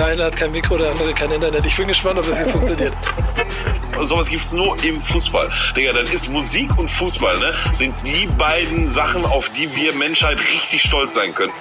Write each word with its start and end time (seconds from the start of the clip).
Der 0.00 0.06
eine 0.06 0.24
hat 0.24 0.34
kein 0.34 0.50
Mikro, 0.50 0.78
der 0.78 0.92
andere 0.92 1.12
kein 1.12 1.30
Internet. 1.30 1.66
Ich 1.66 1.76
bin 1.76 1.86
gespannt, 1.86 2.18
ob 2.18 2.26
das 2.26 2.38
hier 2.38 2.48
funktioniert. 2.48 2.94
Sowas 4.00 4.28
gibt's 4.28 4.50
nur 4.50 4.74
im 4.82 4.98
Fußball. 5.02 5.50
Digga, 5.76 5.92
dann 5.92 6.04
ist 6.04 6.26
Musik 6.30 6.70
und 6.78 6.88
Fußball, 6.88 7.38
ne? 7.38 7.52
Sind 7.76 7.94
die 8.06 8.26
beiden 8.38 8.90
Sachen, 8.94 9.26
auf 9.26 9.50
die 9.50 9.68
wir 9.76 9.92
Menschheit 9.92 10.38
richtig 10.38 10.84
stolz 10.84 11.12
sein 11.12 11.34
können. 11.34 11.52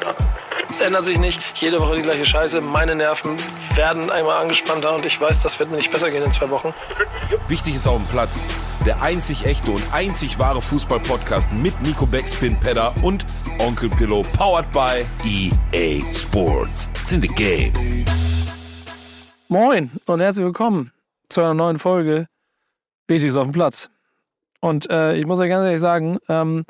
Es 0.70 0.80
ändert 0.80 1.04
sich 1.04 1.20
nicht. 1.20 1.42
Jede 1.56 1.82
Woche 1.82 1.98
die 1.98 2.02
gleiche 2.02 2.26
Scheiße. 2.26 2.62
Meine 2.62 2.96
Nerven 2.96 3.36
werden 3.80 4.10
einmal 4.10 4.36
angespannter 4.36 4.94
und 4.94 5.06
ich 5.06 5.22
weiß, 5.22 5.42
das 5.42 5.58
wird 5.58 5.72
mir 5.72 5.78
nicht 5.78 5.90
besser 5.90 6.12
gehen 6.12 6.22
in 6.22 6.34
zwei 6.34 6.50
Wochen. 6.50 6.74
Wichtig 7.48 7.76
ist 7.76 7.88
auf 7.88 7.96
dem 7.96 8.08
Platz. 8.08 8.46
Der 8.86 9.02
einzig 9.02 9.46
echte 9.46 9.72
und 9.72 9.82
einzig 9.94 10.38
wahre 10.38 10.62
Fußball-Podcast 10.62 11.54
mit 11.54 11.82
Nico 11.82 12.06
Backspin 12.06 12.60
Pedder 12.60 12.94
und 13.02 13.26
Onkel 13.60 13.90
Pillow, 13.90 14.24
powered 14.34 14.70
by 14.74 15.06
EA 15.26 16.04
Sports. 16.14 16.90
It's 17.02 17.14
in 17.14 17.22
the 17.22 17.30
game. 17.30 17.72
Moin 19.48 19.92
und 20.08 20.20
herzlich 20.20 20.46
willkommen 20.46 20.92
zu 21.30 21.40
einer 21.40 21.54
neuen 21.54 21.80
Folge 21.80 22.28
Betis 23.08 23.38
auf 23.38 23.46
dem 23.46 23.54
Platz. 23.54 23.90
Und 24.60 24.90
äh, 24.90 25.16
ich 25.16 25.26
muss 25.26 25.40
euch 25.40 25.48
ganz 25.48 25.64
ehrlich 25.64 25.80
sagen, 25.80 26.18
ähm, 26.28 26.66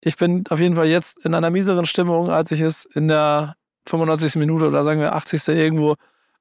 ich 0.00 0.16
bin 0.16 0.44
auf 0.48 0.58
jeden 0.58 0.74
Fall 0.74 0.86
jetzt 0.86 1.22
in 1.26 1.34
einer 1.34 1.50
mieseren 1.50 1.84
Stimmung, 1.84 2.30
als 2.30 2.50
ich 2.50 2.62
es 2.62 2.86
in 2.86 3.08
der 3.08 3.56
95. 3.86 4.36
Minute 4.36 4.66
oder 4.68 4.84
sagen 4.84 5.00
wir 5.00 5.14
80. 5.14 5.48
irgendwo 5.48 5.96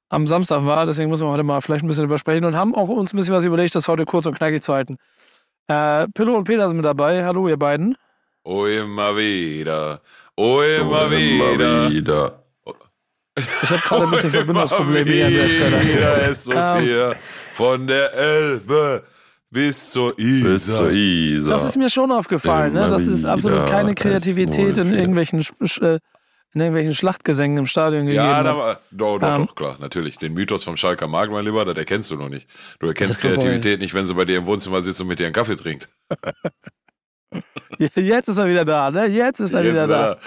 am 0.09 0.27
Samstag 0.27 0.65
war. 0.65 0.85
Deswegen 0.85 1.09
müssen 1.09 1.25
wir 1.25 1.31
heute 1.31 1.43
mal 1.43 1.61
vielleicht 1.61 1.83
ein 1.83 1.87
bisschen 1.87 2.05
übersprechen 2.05 2.45
und 2.45 2.55
haben 2.55 2.75
auch 2.75 2.89
uns 2.89 3.13
ein 3.13 3.17
bisschen 3.17 3.33
was 3.33 3.45
überlegt, 3.45 3.75
das 3.75 3.87
heute 3.87 4.05
kurz 4.05 4.25
und 4.25 4.37
knackig 4.37 4.61
zu 4.61 4.73
halten. 4.73 4.97
Äh, 5.67 6.07
Pillow 6.09 6.35
und 6.35 6.43
Peter 6.43 6.67
sind 6.67 6.77
mit 6.77 6.85
dabei. 6.85 7.23
Hallo, 7.23 7.47
ihr 7.47 7.57
beiden. 7.57 7.95
Oh, 8.43 8.65
immer 8.65 9.15
wieder. 9.15 10.01
Oh, 10.35 10.61
immer, 10.61 11.03
oh, 11.03 11.05
immer 11.05 11.11
wieder. 11.11 11.89
wieder. 11.89 12.43
Ich 13.37 13.69
habe 13.69 13.81
gerade 13.81 14.03
ein 14.03 14.11
bisschen 14.11 14.31
Verbindungsprobleme 14.31 15.11
hier 15.11 15.27
an 15.27 15.33
der 15.33 15.49
Stelle. 15.49 15.83
Wieder 15.83 16.27
ist 16.27 16.43
Sophia. 16.43 17.11
Ähm, 17.11 17.17
Von 17.53 17.87
der 17.87 18.13
Elbe 18.13 19.03
bis 19.49 19.91
zur 19.91 20.17
Isar. 20.17 20.51
Bis 20.51 20.75
zur 20.75 20.91
Isar. 20.91 21.53
Das 21.53 21.65
ist 21.65 21.77
mir 21.77 21.89
schon 21.89 22.11
aufgefallen. 22.11 22.73
Ne? 22.73 22.89
Das 22.89 23.07
ist 23.07 23.25
absolut 23.25 23.67
keine 23.67 23.93
Kreativität 23.95 24.77
in 24.77 24.93
irgendwelchen, 24.93 25.39
äh, 25.81 25.99
in 26.53 26.61
irgendwelchen 26.61 26.93
Schlachtgesängen 26.93 27.57
im 27.57 27.65
Stadion 27.65 28.05
gegeben. 28.05 28.25
Ja, 28.25 28.43
da 28.43 28.57
war, 28.57 28.79
doch, 28.91 29.19
doch, 29.19 29.35
um, 29.35 29.45
doch, 29.47 29.55
klar, 29.55 29.77
natürlich. 29.79 30.17
Den 30.17 30.33
Mythos 30.33 30.63
vom 30.63 30.75
Schalker 30.75 31.07
Markt, 31.07 31.31
mein 31.31 31.45
Lieber, 31.45 31.63
das 31.63 31.77
erkennst 31.77 32.11
du 32.11 32.17
noch 32.17 32.29
nicht. 32.29 32.47
Du 32.79 32.87
erkennst 32.87 33.21
Kreativität 33.21 33.79
nicht, 33.79 33.93
wenn 33.93 34.05
sie 34.05 34.13
bei 34.13 34.25
dir 34.25 34.37
im 34.37 34.45
Wohnzimmer 34.45 34.81
sitzt 34.81 34.99
und 35.01 35.07
mit 35.07 35.19
dir 35.19 35.25
einen 35.25 35.33
Kaffee 35.33 35.55
trinkt. 35.55 35.87
Jetzt 37.95 38.27
ist 38.27 38.37
er 38.37 38.47
wieder 38.49 38.65
da, 38.65 38.91
ne? 38.91 39.05
Jetzt 39.07 39.39
ist 39.39 39.53
er 39.53 39.63
Jetzt 39.63 39.71
wieder 39.71 39.87
da. 39.87 40.17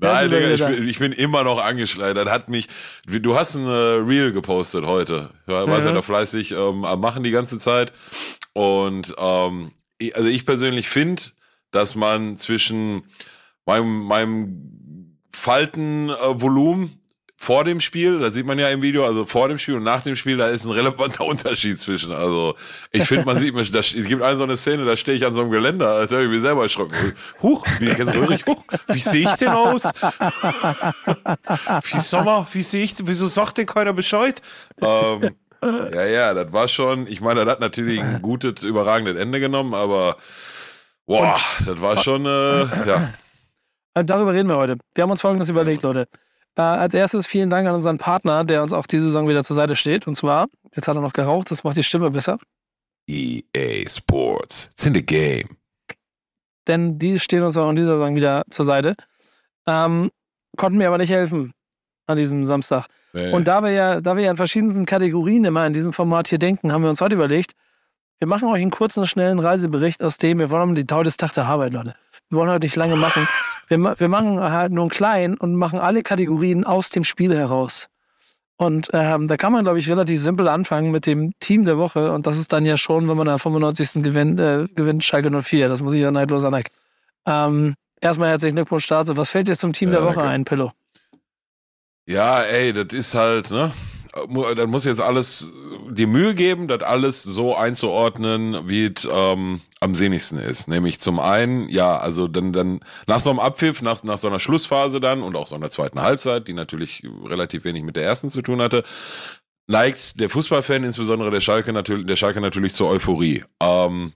Nein, 0.00 0.30
Digga, 0.30 0.50
ich 0.50 0.64
bin, 0.64 0.88
ich 0.88 0.98
bin, 0.98 1.12
immer 1.12 1.44
noch 1.44 1.62
angeschleudert. 1.62 2.28
Hat 2.28 2.48
mich, 2.48 2.68
du 3.06 3.36
hast 3.36 3.54
ein 3.54 3.66
äh, 3.66 3.68
Reel 3.68 4.32
gepostet 4.32 4.84
heute. 4.86 5.30
Du 5.46 5.52
warst 5.52 5.84
ja, 5.84 5.90
ja 5.90 5.92
da 5.92 6.02
fleißig 6.02 6.52
ähm, 6.52 6.84
am 6.84 7.00
Machen 7.00 7.22
die 7.22 7.30
ganze 7.30 7.58
Zeit. 7.58 7.92
Und 8.54 9.14
ähm, 9.18 9.72
also 10.14 10.28
ich 10.28 10.46
persönlich 10.46 10.88
finde, 10.88 11.22
dass 11.70 11.94
man 11.94 12.36
zwischen 12.38 13.04
meinem, 13.66 14.04
meinem 14.04 14.79
Faltenvolumen 15.40 17.00
vor 17.42 17.64
dem 17.64 17.80
Spiel, 17.80 18.18
da 18.18 18.30
sieht 18.30 18.44
man 18.44 18.58
ja 18.58 18.68
im 18.68 18.82
Video, 18.82 19.06
also 19.06 19.24
vor 19.24 19.48
dem 19.48 19.58
Spiel 19.58 19.76
und 19.76 19.82
nach 19.82 20.02
dem 20.02 20.14
Spiel, 20.14 20.36
da 20.36 20.48
ist 20.48 20.66
ein 20.66 20.72
relevanter 20.72 21.24
Unterschied 21.24 21.78
zwischen. 21.80 22.12
Also 22.12 22.54
ich 22.92 23.04
finde, 23.04 23.24
man 23.24 23.40
sieht, 23.40 23.54
da, 23.74 23.78
es 23.78 23.92
gibt 23.94 24.20
eine 24.20 24.36
so 24.36 24.44
eine 24.44 24.58
Szene, 24.58 24.84
da 24.84 24.94
stehe 24.98 25.16
ich 25.16 25.24
an 25.24 25.32
so 25.34 25.40
einem 25.40 25.50
Geländer, 25.50 25.88
Alter, 25.92 26.20
ich 26.20 26.28
bin 26.28 26.38
selber 26.40 26.64
erschrocken. 26.64 26.94
Huch, 27.42 27.64
wie, 27.78 27.96
wie 28.88 29.00
sehe 29.00 29.22
ich 29.22 29.34
denn 29.36 29.48
aus? 29.48 29.84
Wie, 31.84 32.00
Sommer, 32.00 32.46
wie 32.52 32.62
sehe 32.62 32.84
ich, 32.84 32.94
wieso 33.02 33.26
sagt 33.26 33.56
denn 33.56 33.64
keiner 33.64 33.94
Bescheid? 33.94 34.42
Ähm, 34.82 35.30
ja, 35.62 36.04
ja, 36.04 36.34
das 36.34 36.52
war 36.52 36.68
schon, 36.68 37.06
ich 37.06 37.22
meine, 37.22 37.46
das 37.46 37.52
hat 37.52 37.60
natürlich 37.60 38.02
ein 38.02 38.20
gutes, 38.20 38.62
überragendes 38.62 39.16
Ende 39.18 39.40
genommen, 39.40 39.72
aber 39.72 40.18
boah, 41.06 41.40
das 41.64 41.80
war 41.80 41.96
schon, 41.96 42.26
äh, 42.26 42.86
ja. 42.86 43.10
Darüber 44.04 44.32
reden 44.32 44.48
wir 44.48 44.56
heute. 44.56 44.76
Wir 44.94 45.02
haben 45.02 45.10
uns 45.10 45.20
folgendes 45.20 45.48
überlegt, 45.48 45.82
Leute. 45.82 46.06
Äh, 46.56 46.62
als 46.62 46.94
erstes 46.94 47.26
vielen 47.26 47.50
Dank 47.50 47.68
an 47.68 47.74
unseren 47.74 47.98
Partner, 47.98 48.44
der 48.44 48.62
uns 48.62 48.72
auch 48.72 48.86
diese 48.86 49.04
Saison 49.06 49.28
wieder 49.28 49.44
zur 49.44 49.56
Seite 49.56 49.76
steht. 49.76 50.06
Und 50.06 50.14
zwar, 50.14 50.48
jetzt 50.74 50.88
hat 50.88 50.96
er 50.96 51.02
noch 51.02 51.12
geraucht, 51.12 51.50
das 51.50 51.64
macht 51.64 51.76
die 51.76 51.82
Stimme 51.82 52.10
besser. 52.10 52.38
EA 53.08 53.88
Sports. 53.88 54.70
It's 54.72 54.86
in 54.86 54.94
the 54.94 55.04
game. 55.04 55.56
Denn 56.66 56.98
die 56.98 57.18
stehen 57.18 57.42
uns 57.42 57.56
auch 57.56 57.68
in 57.70 57.76
dieser 57.76 57.98
Saison 57.98 58.14
wieder 58.14 58.42
zur 58.50 58.64
Seite. 58.64 58.94
Ähm, 59.66 60.10
konnten 60.56 60.78
mir 60.78 60.88
aber 60.88 60.98
nicht 60.98 61.10
helfen 61.10 61.52
an 62.06 62.16
diesem 62.16 62.44
Samstag. 62.44 62.86
Nee. 63.12 63.32
Und 63.32 63.48
da 63.48 63.62
wir, 63.62 63.70
ja, 63.70 64.00
da 64.00 64.16
wir 64.16 64.24
ja 64.24 64.30
in 64.30 64.36
verschiedensten 64.36 64.86
Kategorien 64.86 65.44
immer 65.44 65.66
in 65.66 65.72
diesem 65.72 65.92
Format 65.92 66.28
hier 66.28 66.38
denken, 66.38 66.72
haben 66.72 66.82
wir 66.82 66.90
uns 66.90 67.00
heute 67.00 67.14
überlegt, 67.14 67.52
wir 68.18 68.28
machen 68.28 68.48
euch 68.48 68.60
einen 68.60 68.70
kurzen, 68.70 69.06
schnellen 69.06 69.38
Reisebericht, 69.38 70.02
aus 70.02 70.18
dem 70.18 70.38
wir 70.38 70.50
wollen 70.50 70.74
die 70.74 70.86
Todestag 70.86 71.32
der 71.32 71.46
Arbeit, 71.46 71.72
Leute. 71.72 71.94
Wir 72.28 72.38
wollen 72.38 72.50
heute 72.50 72.66
nicht 72.66 72.76
lange 72.76 72.96
machen. 72.96 73.26
Wir, 73.70 73.78
wir 73.78 74.08
machen 74.08 74.40
halt 74.40 74.72
nur 74.72 74.82
einen 74.82 74.90
kleinen 74.90 75.36
und 75.36 75.54
machen 75.54 75.78
alle 75.78 76.02
Kategorien 76.02 76.64
aus 76.64 76.90
dem 76.90 77.04
Spiel 77.04 77.34
heraus. 77.34 77.88
Und 78.56 78.90
ähm, 78.92 79.28
da 79.28 79.36
kann 79.36 79.52
man, 79.52 79.64
glaube 79.64 79.78
ich, 79.78 79.88
relativ 79.88 80.20
simpel 80.20 80.48
anfangen 80.48 80.90
mit 80.90 81.06
dem 81.06 81.32
Team 81.38 81.64
der 81.64 81.78
Woche. 81.78 82.12
Und 82.12 82.26
das 82.26 82.36
ist 82.36 82.52
dann 82.52 82.66
ja 82.66 82.76
schon, 82.76 83.08
wenn 83.08 83.16
man 83.16 83.28
am 83.28 83.38
95. 83.38 84.02
gewinnt, 84.02 84.40
äh, 84.40 84.66
gewinnt 84.74 85.04
Schalke 85.04 85.30
04. 85.30 85.68
Das 85.68 85.82
muss 85.82 85.94
ich 85.94 86.00
ja 86.00 86.10
neidlos 86.10 86.44
anerkennen. 86.44 86.76
Ähm, 87.26 87.74
erstmal 88.00 88.28
herzlichen 88.30 88.56
Glückwunsch 88.56 88.86
dazu. 88.88 89.16
Was 89.16 89.30
fällt 89.30 89.46
dir 89.48 89.56
zum 89.56 89.72
Team 89.72 89.90
ja, 89.92 89.98
der 89.98 90.04
Woche 90.04 90.16
danke. 90.16 90.30
ein, 90.30 90.44
Pillow? 90.44 90.72
Ja, 92.06 92.42
ey, 92.42 92.72
das 92.72 92.92
ist 92.92 93.14
halt, 93.14 93.50
ne? 93.50 93.72
Dann 94.12 94.70
muss 94.70 94.84
jetzt 94.84 95.00
alles 95.00 95.52
die 95.88 96.06
Mühe 96.06 96.34
geben, 96.34 96.66
das 96.66 96.82
alles 96.82 97.22
so 97.22 97.54
einzuordnen, 97.54 98.68
wie 98.68 98.86
es 98.86 99.08
ähm, 99.10 99.60
am 99.80 99.94
sinnigsten 99.94 100.38
ist. 100.38 100.68
Nämlich 100.68 101.00
zum 101.00 101.20
einen, 101.20 101.68
ja, 101.68 101.96
also 101.96 102.26
dann, 102.26 102.52
dann 102.52 102.80
nach 103.06 103.20
so 103.20 103.30
einem 103.30 103.38
Abpfiff, 103.38 103.82
nach, 103.82 104.02
nach 104.02 104.18
so 104.18 104.28
einer 104.28 104.40
Schlussphase 104.40 105.00
dann 105.00 105.22
und 105.22 105.36
auch 105.36 105.46
so 105.46 105.54
einer 105.54 105.70
zweiten 105.70 106.00
Halbzeit, 106.00 106.48
die 106.48 106.54
natürlich 106.54 107.04
relativ 107.24 107.64
wenig 107.64 107.84
mit 107.84 107.96
der 107.96 108.04
ersten 108.04 108.30
zu 108.30 108.42
tun 108.42 108.60
hatte, 108.60 108.84
neigt 109.68 110.18
der 110.18 110.28
Fußballfan, 110.28 110.82
insbesondere 110.82 111.30
der 111.30 111.40
Schalke 111.40 111.72
natürlich, 111.72 112.06
der 112.06 112.16
Schalke 112.16 112.40
natürlich 112.40 112.74
zur 112.74 112.88
Euphorie. 112.88 113.44
Ähm, 113.60 114.12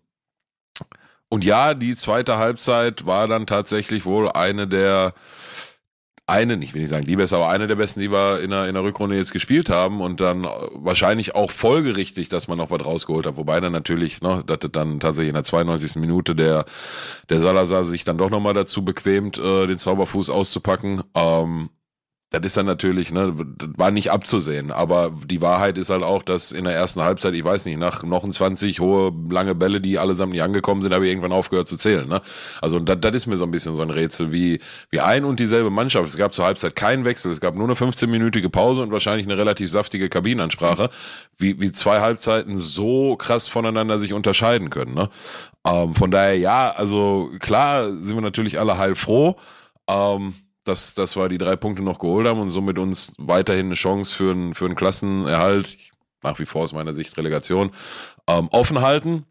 und 1.28 1.44
ja, 1.44 1.75
die 1.75 1.94
zweite 1.94 2.38
Halbzeit 2.38 3.06
war 3.06 3.28
dann 3.28 3.47
tatsächlich 3.47 4.05
wohl 4.05 4.31
eine 4.31 4.66
der 4.66 5.15
eine, 6.26 6.54
ich 6.54 6.72
will 6.72 6.80
nicht 6.80 6.90
sagen 6.90 7.04
die 7.04 7.16
beste, 7.16 7.36
aber 7.36 7.48
eine 7.48 7.66
der 7.66 7.76
besten, 7.76 8.00
die 8.00 8.10
wir 8.10 8.40
in 8.40 8.50
der, 8.50 8.66
in 8.66 8.74
der 8.74 8.82
Rückrunde 8.82 9.16
jetzt 9.16 9.32
gespielt 9.32 9.68
haben 9.68 10.00
und 10.00 10.20
dann 10.20 10.44
wahrscheinlich 10.72 11.34
auch 11.34 11.50
folgerichtig, 11.50 12.30
dass 12.30 12.48
man 12.48 12.56
noch 12.56 12.70
was 12.70 12.84
rausgeholt 12.84 13.26
hat. 13.26 13.36
Wobei 13.36 13.60
dann 13.60 13.72
natürlich, 13.72 14.22
ne, 14.22 14.42
dass 14.46 14.60
dann 14.72 15.00
tatsächlich 15.00 15.28
in 15.28 15.34
der 15.34 15.44
92. 15.44 15.96
Minute 15.96 16.34
der, 16.34 16.64
der 17.28 17.40
Salazar 17.40 17.84
sich 17.84 18.04
dann 18.04 18.16
doch 18.16 18.30
nochmal 18.30 18.54
dazu 18.54 18.84
bequemt, 18.84 19.38
äh, 19.38 19.66
den 19.66 19.78
Zauberfuß 19.78 20.30
auszupacken. 20.30 21.02
Ähm, 21.14 21.68
das 22.40 22.50
ist 22.50 22.56
dann 22.56 22.66
natürlich, 22.66 23.10
ne, 23.12 23.32
war 23.76 23.90
nicht 23.90 24.10
abzusehen. 24.10 24.70
Aber 24.70 25.12
die 25.26 25.40
Wahrheit 25.40 25.78
ist 25.78 25.90
halt 25.90 26.02
auch, 26.02 26.22
dass 26.22 26.52
in 26.52 26.64
der 26.64 26.74
ersten 26.74 27.02
Halbzeit, 27.02 27.34
ich 27.34 27.44
weiß 27.44 27.64
nicht, 27.66 27.78
nach 27.78 28.02
noch 28.02 28.28
20 28.28 28.80
hohe, 28.80 29.12
lange 29.30 29.54
Bälle, 29.54 29.80
die 29.80 29.98
allesamt 29.98 30.32
nicht 30.32 30.42
angekommen 30.42 30.82
sind, 30.82 30.92
habe 30.92 31.04
ich 31.04 31.10
irgendwann 31.10 31.32
aufgehört 31.32 31.68
zu 31.68 31.76
zählen. 31.76 32.08
Ne? 32.08 32.20
Also 32.60 32.78
das, 32.78 32.98
das 33.00 33.14
ist 33.14 33.26
mir 33.26 33.36
so 33.36 33.44
ein 33.44 33.50
bisschen 33.50 33.74
so 33.74 33.82
ein 33.82 33.90
Rätsel, 33.90 34.32
wie, 34.32 34.60
wie 34.90 35.00
ein 35.00 35.24
und 35.24 35.40
dieselbe 35.40 35.70
Mannschaft. 35.70 36.08
Es 36.08 36.16
gab 36.16 36.34
zur 36.34 36.44
Halbzeit 36.44 36.74
keinen 36.76 37.04
Wechsel, 37.04 37.30
es 37.30 37.40
gab 37.40 37.54
nur 37.54 37.64
eine 37.64 37.74
15-minütige 37.74 38.48
Pause 38.48 38.82
und 38.82 38.90
wahrscheinlich 38.90 39.26
eine 39.26 39.38
relativ 39.38 39.70
saftige 39.70 40.08
Kabinenansprache, 40.08 40.90
wie, 41.38 41.60
wie 41.60 41.72
zwei 41.72 42.00
Halbzeiten 42.00 42.58
so 42.58 43.16
krass 43.16 43.48
voneinander 43.48 43.98
sich 43.98 44.12
unterscheiden 44.12 44.70
können. 44.70 44.94
Ne? 44.94 45.08
Ähm, 45.64 45.94
von 45.94 46.10
daher, 46.10 46.38
ja, 46.38 46.72
also 46.72 47.30
klar 47.40 47.90
sind 47.92 48.16
wir 48.16 48.22
natürlich 48.22 48.58
alle 48.58 48.76
heilfroh. 48.76 49.36
Ähm, 49.86 50.34
dass, 50.64 50.94
dass 50.94 51.16
wir 51.16 51.28
die 51.28 51.38
drei 51.38 51.56
Punkte 51.56 51.82
noch 51.82 51.98
geholt 51.98 52.26
haben 52.26 52.41
und 52.41 52.50
somit 52.50 52.78
uns 52.78 53.14
weiterhin 53.19 53.66
eine 53.66 53.75
Chance 53.75 54.14
für 54.14 54.32
einen, 54.32 54.55
für 54.55 54.64
einen 54.64 54.76
Klassenerhalt, 54.76 55.76
nach 56.22 56.38
wie 56.38 56.46
vor 56.46 56.62
aus 56.62 56.72
meiner 56.72 56.93
Sicht 56.93 57.16
Relegation, 57.16 57.70
ähm, 58.26 58.49
offen 58.50 58.81
halten. 58.81 59.26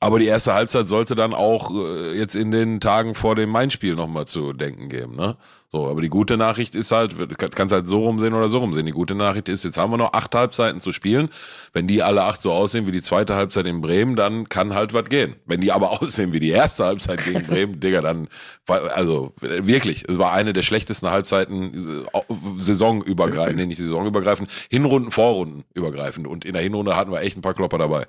Aber 0.00 0.18
die 0.18 0.26
erste 0.26 0.54
Halbzeit 0.54 0.88
sollte 0.88 1.14
dann 1.14 1.34
auch 1.34 1.70
äh, 1.70 2.16
jetzt 2.16 2.34
in 2.34 2.50
den 2.50 2.80
Tagen 2.80 3.14
vor 3.14 3.34
dem 3.34 3.50
Main-Spiel 3.50 3.94
nochmal 3.94 4.26
zu 4.26 4.54
denken 4.54 4.88
geben. 4.88 5.16
Ne? 5.16 5.36
So, 5.68 5.88
aber 5.88 6.00
die 6.00 6.08
gute 6.08 6.38
Nachricht 6.38 6.74
ist 6.74 6.92
halt, 6.92 7.14
kannst 7.38 7.74
halt 7.74 7.86
so 7.86 7.98
rumsehen 8.04 8.32
oder 8.32 8.48
so 8.48 8.58
rumsehen. 8.58 8.86
Die 8.86 8.92
gute 8.92 9.14
Nachricht 9.14 9.50
ist, 9.50 9.64
jetzt 9.64 9.76
haben 9.76 9.90
wir 9.90 9.98
noch 9.98 10.14
acht 10.14 10.34
Halbzeiten 10.34 10.80
zu 10.80 10.92
spielen. 10.92 11.28
Wenn 11.74 11.86
die 11.86 12.02
alle 12.02 12.22
acht 12.22 12.40
so 12.40 12.52
aussehen 12.52 12.86
wie 12.86 12.92
die 12.92 13.02
zweite 13.02 13.34
Halbzeit 13.34 13.66
in 13.66 13.82
Bremen, 13.82 14.16
dann 14.16 14.48
kann 14.48 14.74
halt 14.74 14.94
was 14.94 15.10
gehen. 15.10 15.36
Wenn 15.44 15.60
die 15.60 15.72
aber 15.72 15.90
aussehen 16.00 16.32
wie 16.32 16.40
die 16.40 16.50
erste 16.50 16.86
Halbzeit 16.86 17.22
gegen 17.22 17.44
Bremen, 17.46 17.78
Digga, 17.80 18.00
dann, 18.00 18.28
also 18.66 19.34
wirklich, 19.40 20.08
es 20.08 20.16
war 20.16 20.32
eine 20.32 20.54
der 20.54 20.62
schlechtesten 20.62 21.10
Halbzeiten 21.10 21.74
äh, 21.74 22.34
saisonübergreifend, 22.56 23.56
nee, 23.56 23.66
nicht 23.66 23.78
saisonübergreifend, 23.78 24.48
Hinrunden, 24.70 25.10
Vorrunden 25.10 25.64
übergreifend. 25.74 26.26
Und 26.26 26.46
in 26.46 26.54
der 26.54 26.62
Hinrunde 26.62 26.96
hatten 26.96 27.12
wir 27.12 27.20
echt 27.20 27.36
ein 27.36 27.42
paar 27.42 27.54
Klopper 27.54 27.76
dabei. 27.76 28.06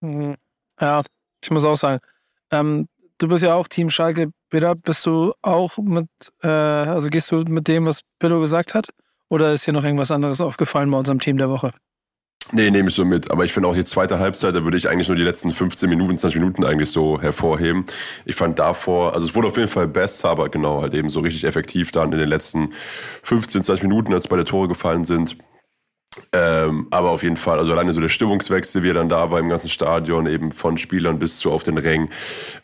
Mhm. 0.00 0.36
Ja, 0.80 1.02
ich 1.42 1.50
muss 1.50 1.64
auch 1.64 1.76
sagen, 1.76 2.00
ähm, 2.50 2.88
du 3.18 3.28
bist 3.28 3.44
ja 3.44 3.54
auch 3.54 3.68
Team 3.68 3.90
Schalke. 3.90 4.30
Peter, 4.50 4.74
bist 4.74 5.04
du 5.06 5.32
auch 5.42 5.76
mit, 5.78 6.06
äh, 6.42 6.48
also 6.48 7.08
gehst 7.08 7.30
du 7.30 7.42
mit 7.42 7.68
dem, 7.68 7.86
was 7.86 8.02
Pillow 8.18 8.40
gesagt 8.40 8.74
hat? 8.74 8.88
Oder 9.28 9.52
ist 9.52 9.64
hier 9.64 9.74
noch 9.74 9.84
irgendwas 9.84 10.10
anderes 10.10 10.40
aufgefallen 10.40 10.90
bei 10.90 10.98
unserem 10.98 11.18
Team 11.18 11.38
der 11.38 11.48
Woche? 11.48 11.72
Nee, 12.52 12.70
nehme 12.70 12.90
ich 12.90 12.94
so 12.94 13.04
mit. 13.04 13.30
Aber 13.30 13.44
ich 13.44 13.52
finde 13.52 13.68
auch 13.68 13.74
die 13.74 13.84
zweite 13.84 14.18
Halbzeit, 14.18 14.54
da 14.54 14.64
würde 14.64 14.76
ich 14.76 14.88
eigentlich 14.88 15.08
nur 15.08 15.16
die 15.16 15.22
letzten 15.22 15.50
15 15.50 15.88
Minuten, 15.88 16.18
20 16.18 16.38
Minuten 16.40 16.64
eigentlich 16.64 16.90
so 16.90 17.20
hervorheben. 17.20 17.84
Ich 18.26 18.36
fand 18.36 18.58
davor, 18.58 19.14
also 19.14 19.26
es 19.26 19.34
wurde 19.34 19.48
auf 19.48 19.56
jeden 19.56 19.70
Fall 19.70 19.88
besser, 19.88 20.28
aber 20.28 20.50
genau, 20.50 20.82
halt 20.82 20.92
eben 20.94 21.08
so 21.08 21.20
richtig 21.20 21.44
effektiv 21.44 21.90
dann 21.90 22.12
in 22.12 22.18
den 22.18 22.28
letzten 22.28 22.72
15, 23.22 23.62
20 23.62 23.82
Minuten, 23.84 24.12
als 24.12 24.28
beide 24.28 24.44
Tore 24.44 24.68
gefallen 24.68 25.04
sind. 25.04 25.38
Ähm, 26.32 26.86
aber 26.90 27.10
auf 27.10 27.22
jeden 27.22 27.36
Fall, 27.36 27.58
also 27.58 27.72
alleine 27.72 27.92
so 27.92 28.00
der 28.00 28.08
Stimmungswechsel, 28.08 28.82
wie 28.82 28.90
er 28.90 28.94
dann 28.94 29.08
da 29.08 29.30
war 29.30 29.40
im 29.40 29.48
ganzen 29.48 29.68
Stadion, 29.68 30.26
eben 30.26 30.52
von 30.52 30.78
Spielern 30.78 31.18
bis 31.18 31.38
zu 31.38 31.50
auf 31.50 31.62
den 31.62 31.78
Rängen, 31.78 32.08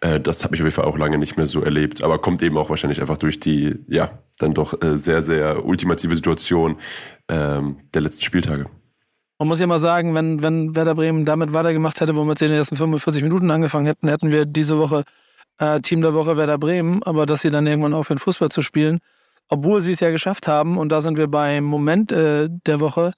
äh, 0.00 0.20
das 0.20 0.44
habe 0.44 0.55
ich 0.55 0.61
auf 0.61 0.67
jeden 0.67 0.75
Fall 0.75 0.85
auch 0.85 0.99
lange 0.99 1.19
nicht 1.19 1.37
mehr 1.37 1.47
so 1.47 1.62
erlebt. 1.62 2.02
Aber 2.02 2.19
kommt 2.19 2.43
eben 2.43 2.56
auch 2.56 2.70
wahrscheinlich 2.70 3.00
einfach 3.00 3.17
durch 3.17 3.41
die, 3.41 3.76
ja, 3.88 4.11
dann 4.38 4.55
doch 4.55 4.81
äh, 4.82 4.97
sehr, 4.97 5.23
sehr 5.23 5.64
ultimative 5.64 6.14
Situation 6.14 6.76
ähm, 7.29 7.79
der 7.94 8.02
letzten 8.02 8.23
Spieltage. 8.23 8.67
Man 9.38 9.49
muss 9.49 9.61
ja 9.61 9.67
mal 9.67 9.79
sagen, 9.79 10.14
wenn, 10.14 10.43
wenn 10.43 10.76
Werder 10.76 10.94
Bremen 10.94 11.25
damit 11.25 11.52
weitergemacht 11.52 12.00
hätte, 12.00 12.14
wo 12.14 12.25
wir 12.25 12.31
jetzt 12.31 12.43
in 12.43 12.49
den 12.49 12.58
ersten 12.58 12.76
45 12.76 13.23
Minuten 13.23 13.50
angefangen 13.50 13.87
hätten, 13.87 14.08
hätten 14.08 14.31
wir 14.31 14.44
diese 14.44 14.79
Woche 14.79 15.02
äh, 15.58 15.81
Team 15.81 16.02
der 16.02 16.14
Woche 16.14 16.37
Werder 16.37 16.58
Bremen, 16.58 17.02
aber 17.05 17.26
dass 17.26 17.43
sie 17.43 17.50
dann 17.50 17.67
irgendwann 17.67 17.94
aufhören, 17.94 18.19
Fußball 18.19 18.50
zu 18.50 18.62
spielen, 18.62 18.99
obwohl 19.49 19.81
sie 19.81 19.93
es 19.93 20.00
ja 20.00 20.11
geschafft 20.11 20.47
haben, 20.47 20.76
und 20.76 20.91
da 20.93 21.00
sind 21.00 21.17
wir 21.17 21.26
beim 21.29 21.64
Moment 21.64 22.12
äh, 22.12 22.49
der 22.67 22.81
Woche, 22.81 23.12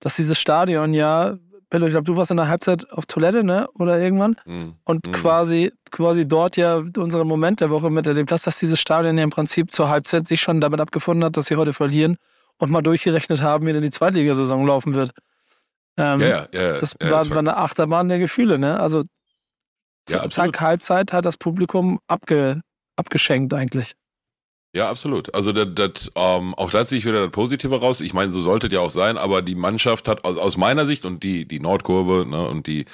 dass 0.00 0.16
dieses 0.16 0.38
Stadion 0.38 0.94
ja, 0.94 1.36
Bello, 1.70 1.86
ich 1.86 1.92
glaube, 1.92 2.04
du 2.04 2.16
warst 2.16 2.30
in 2.30 2.38
der 2.38 2.48
Halbzeit 2.48 2.90
auf 2.92 3.06
Toilette, 3.06 3.44
ne? 3.44 3.68
Oder 3.78 3.98
irgendwann? 4.00 4.36
Mm. 4.46 4.70
Und 4.84 5.06
mm. 5.06 5.12
quasi, 5.12 5.72
quasi 5.90 6.26
dort 6.26 6.56
ja 6.56 6.82
unseren 6.96 7.28
Moment 7.28 7.60
der 7.60 7.68
Woche 7.68 7.90
mit 7.90 8.06
dem 8.06 8.24
Platz, 8.24 8.42
dass 8.42 8.58
dieses 8.58 8.80
Stadion 8.80 9.18
ja 9.18 9.24
im 9.24 9.30
Prinzip 9.30 9.72
zur 9.72 9.90
Halbzeit 9.90 10.26
sich 10.26 10.40
schon 10.40 10.62
damit 10.62 10.80
abgefunden 10.80 11.24
hat, 11.24 11.36
dass 11.36 11.46
sie 11.46 11.56
heute 11.56 11.74
verlieren 11.74 12.16
und 12.56 12.70
mal 12.70 12.82
durchgerechnet 12.82 13.42
haben, 13.42 13.66
wie 13.66 13.72
denn 13.72 13.82
die 13.82 13.90
Zweitligasaison 13.90 14.66
laufen 14.66 14.94
wird. 14.94 15.10
Ähm, 15.98 16.20
ja, 16.20 16.28
ja, 16.28 16.46
ja, 16.52 16.78
das 16.78 16.96
war, 17.00 17.10
das 17.10 17.30
war 17.30 17.38
eine 17.38 17.56
Achterbahn 17.56 18.08
der 18.08 18.18
Gefühle, 18.18 18.58
ne? 18.58 18.80
Also 18.80 19.02
zack, 20.06 20.60
Halbzeit 20.60 21.12
hat 21.12 21.26
das 21.26 21.36
Publikum 21.36 21.98
abge, 22.06 22.62
abgeschenkt 22.96 23.52
eigentlich. 23.52 23.94
Ja, 24.74 24.90
absolut. 24.90 25.34
Also 25.34 25.52
das, 25.52 25.68
das, 25.74 26.12
ähm, 26.14 26.54
auch 26.54 26.70
da 26.70 26.84
ziehe 26.84 26.98
ich 26.98 27.06
wieder 27.06 27.22
das 27.22 27.30
Positive 27.30 27.80
raus. 27.80 28.02
Ich 28.02 28.12
meine, 28.12 28.30
so 28.30 28.40
sollte 28.40 28.68
ja 28.68 28.80
auch 28.80 28.90
sein, 28.90 29.16
aber 29.16 29.40
die 29.40 29.54
Mannschaft 29.54 30.08
hat 30.08 30.24
aus, 30.24 30.36
aus 30.36 30.58
meiner 30.58 30.84
Sicht 30.84 31.06
und 31.06 31.22
die, 31.22 31.48
die 31.48 31.58
Nordkurve 31.58 32.26
ne, 32.28 32.46
und 32.48 32.66
die 32.66 32.84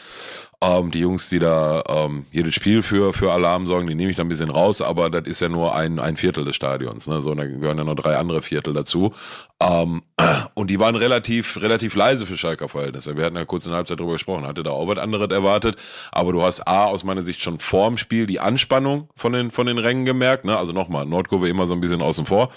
ähm, 0.61 0.91
die 0.91 1.01
Jungs, 1.01 1.29
die 1.29 1.39
da 1.39 1.83
ähm, 1.89 2.27
jedes 2.31 2.55
Spiel 2.55 2.83
für, 2.83 3.12
für 3.12 3.33
Alarm 3.33 3.67
sorgen, 3.67 3.87
die 3.87 3.95
nehme 3.95 4.11
ich 4.11 4.17
da 4.17 4.23
ein 4.23 4.29
bisschen 4.29 4.51
raus, 4.51 4.81
aber 4.83 5.11
das 5.11 5.27
ist 5.27 5.41
ja 5.41 5.49
nur 5.49 5.75
ein, 5.75 5.99
ein 5.99 6.17
Viertel 6.17 6.45
des 6.45 6.56
Stadions. 6.56 7.06
Ne? 7.06 7.21
So, 7.21 7.35
da 7.35 7.45
gehören 7.45 7.79
ja 7.79 7.85
noch 7.85 7.95
drei 7.95 8.17
andere 8.17 8.43
Viertel 8.43 8.73
dazu. 8.73 9.12
Ähm, 9.61 10.03
und 10.55 10.71
die 10.71 10.79
waren 10.79 10.97
relativ, 10.97 11.61
relativ 11.61 11.95
leise 11.95 12.27
für 12.27 12.37
Schalker 12.37 12.69
Verhältnisse. 12.69 13.17
Wir 13.17 13.25
hatten 13.25 13.37
ja 13.37 13.45
kurz 13.45 13.65
in 13.65 13.73
der 13.73 13.79
Halbzeit 13.79 14.01
drüber 14.01 14.12
gesprochen, 14.12 14.47
hatte 14.47 14.62
da 14.62 14.71
auch 14.71 14.89
was 14.89 14.99
anderes 14.99 15.31
erwartet. 15.31 15.77
Aber 16.12 16.33
du 16.33 16.43
hast 16.43 16.67
A, 16.67 16.85
aus 16.85 17.05
meiner 17.05 17.23
Sicht 17.23 17.41
schon 17.41 17.59
vorm 17.59 17.99
Spiel 17.99 18.27
die 18.27 18.41
Anspannung 18.41 19.09
von 19.17 19.33
den, 19.33 19.51
von 19.51 19.67
den 19.67 19.79
Rängen 19.79 20.05
gemerkt. 20.05 20.45
Ne? 20.45 20.56
Also 20.56 20.73
nochmal, 20.73 21.06
Nordkurve 21.06 21.49
immer 21.49 21.67
so 21.67 21.75
ein 21.75 21.81
bisschen 21.81 22.03
außen 22.03 22.27
vor. 22.27 22.51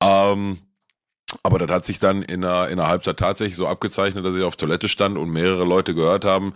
Ähm, 0.00 0.58
aber 1.42 1.58
das 1.58 1.70
hat 1.70 1.84
sich 1.84 1.98
dann 1.98 2.22
in 2.22 2.42
der, 2.42 2.68
in 2.68 2.76
der 2.76 2.86
Halbzeit 2.86 3.16
tatsächlich 3.16 3.56
so 3.56 3.66
abgezeichnet, 3.66 4.24
dass 4.24 4.36
ich 4.36 4.44
auf 4.44 4.56
Toilette 4.56 4.88
stand 4.88 5.18
und 5.18 5.30
mehrere 5.30 5.64
Leute 5.64 5.94
gehört 5.94 6.24
haben, 6.24 6.54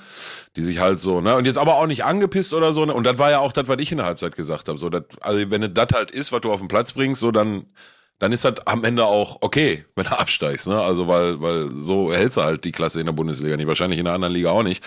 die 0.57 0.63
sich 0.63 0.79
halt 0.79 1.01
so, 1.01 1.21
ne, 1.21 1.35
und 1.37 1.45
jetzt 1.45 1.59
aber 1.59 1.75
auch 1.77 1.87
nicht 1.87 2.05
angepisst 2.05 2.55
oder 2.55 2.73
so, 2.73 2.85
ne, 2.85 2.95
und 2.95 3.05
das 3.05 3.19
war 3.19 3.31
ja 3.31 3.41
auch 3.41 3.53
das, 3.53 3.67
was 3.67 3.79
ich 3.81 3.91
in 3.91 3.99
der 3.99 4.07
Halbzeit 4.07 4.37
gesagt 4.37 4.69
habe, 4.69 4.79
so, 4.79 4.89
dat, 4.89 5.17
also 5.23 5.51
wenn 5.51 5.75
das 5.75 5.89
halt 5.93 6.13
ist, 6.13 6.31
was 6.31 6.41
du 6.43 6.53
auf 6.53 6.61
den 6.61 6.69
Platz 6.69 6.93
bringst, 6.93 7.21
so, 7.21 7.33
dann, 7.33 7.67
dann 8.21 8.31
ist 8.31 8.45
das 8.45 8.65
am 8.67 8.85
Ende 8.85 9.07
auch 9.07 9.39
okay, 9.41 9.85
wenn 9.97 10.05
du 10.05 10.17
absteigst, 10.17 10.69
ne, 10.69 10.81
also, 10.81 11.09
weil, 11.09 11.41
weil 11.41 11.71
so 11.75 12.13
hältst 12.13 12.37
du 12.37 12.43
halt 12.43 12.65
die 12.65 12.73
Klasse 12.73 13.01
in 13.01 13.07
der 13.07 13.13
Bundesliga 13.13 13.57
nicht, 13.57 13.67
wahrscheinlich 13.67 13.99
in 13.99 14.05
der 14.05 14.15
anderen 14.15 14.35
Liga 14.35 14.51
auch 14.51 14.63
nicht, 14.63 14.85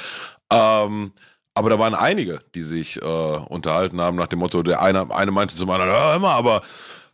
ähm, 0.50 1.12
aber 1.56 1.69
da 1.69 1.77
waren 1.77 1.94
einige, 1.94 2.39
die 2.56 2.63
sich 2.63 3.01
äh, 3.01 3.06
unterhalten 3.06 4.01
haben 4.01 4.15
nach 4.18 4.27
dem 4.27 4.39
Motto, 4.39 4.63
der 4.63 4.81
eine, 4.81 5.13
eine 5.13 5.31
meinte 5.31 5.53
zum 5.53 5.69
anderen, 5.69 5.91
hör 5.91 6.18
mal, 6.19 6.35
aber 6.35 6.62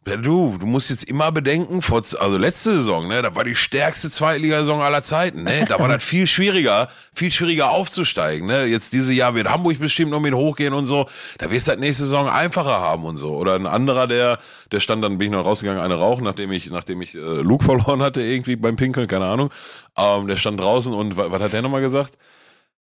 Du, 0.06 0.58
du 0.58 0.66
musst 0.66 0.90
jetzt 0.90 1.04
immer 1.04 1.32
bedenken, 1.32 1.82
vor, 1.82 1.98
also 1.98 2.38
letzte 2.38 2.78
Saison, 2.78 3.08
ne, 3.08 3.22
da 3.22 3.36
war 3.36 3.44
die 3.44 3.56
stärkste 3.56 4.10
Zweitligasaison 4.10 4.82
aller 4.82 5.04
Zeiten, 5.04 5.44
ne? 5.44 5.66
Da 5.68 5.78
war 5.78 5.90
das 5.90 6.02
viel 6.02 6.26
schwieriger, 6.26 6.88
viel 7.14 7.32
schwieriger 7.32 7.70
aufzusteigen, 7.70 8.48
ne? 8.48 8.66
Jetzt 8.66 8.94
diese 8.94 9.14
Jahr 9.14 9.36
wird 9.36 9.50
Hamburg 9.50 9.78
bestimmt 9.78 10.10
noch 10.10 10.22
mit 10.22 10.34
hochgehen 10.34 10.74
und 10.74 10.86
so. 10.86 11.08
Da 11.38 11.52
wirst 11.52 11.68
du 11.68 11.72
halt 11.72 11.82
nächste 11.82 12.04
Saison 12.04 12.28
einfacher 12.30 12.80
haben 12.80 13.04
und 13.04 13.18
so. 13.18 13.36
Oder 13.36 13.56
ein 13.56 13.68
anderer, 13.68 14.08
der, 14.08 14.40
der 14.72 14.80
stand 14.80 15.04
dann, 15.04 15.18
bin 15.18 15.28
ich 15.28 15.38
noch 15.38 15.46
rausgegangen, 15.46 15.82
eine 15.82 15.96
rauchen, 15.96 16.24
nachdem 16.24 16.52
ich, 16.54 16.72
nachdem 16.72 17.02
ich 17.02 17.14
äh, 17.14 17.20
Luke 17.20 17.66
verloren 17.66 18.02
hatte, 18.02 18.22
irgendwie 18.22 18.56
beim 18.56 18.78
Pinkeln, 18.78 19.08
keine 19.08 19.26
Ahnung. 19.28 19.52
Ähm, 19.98 20.28
der 20.28 20.38
stand 20.38 20.60
draußen 20.60 20.94
und 20.94 21.18
was, 21.18 21.30
was 21.30 21.42
hat 21.42 21.54
der 21.54 21.62
nochmal 21.62 21.82
gesagt? 21.82 22.18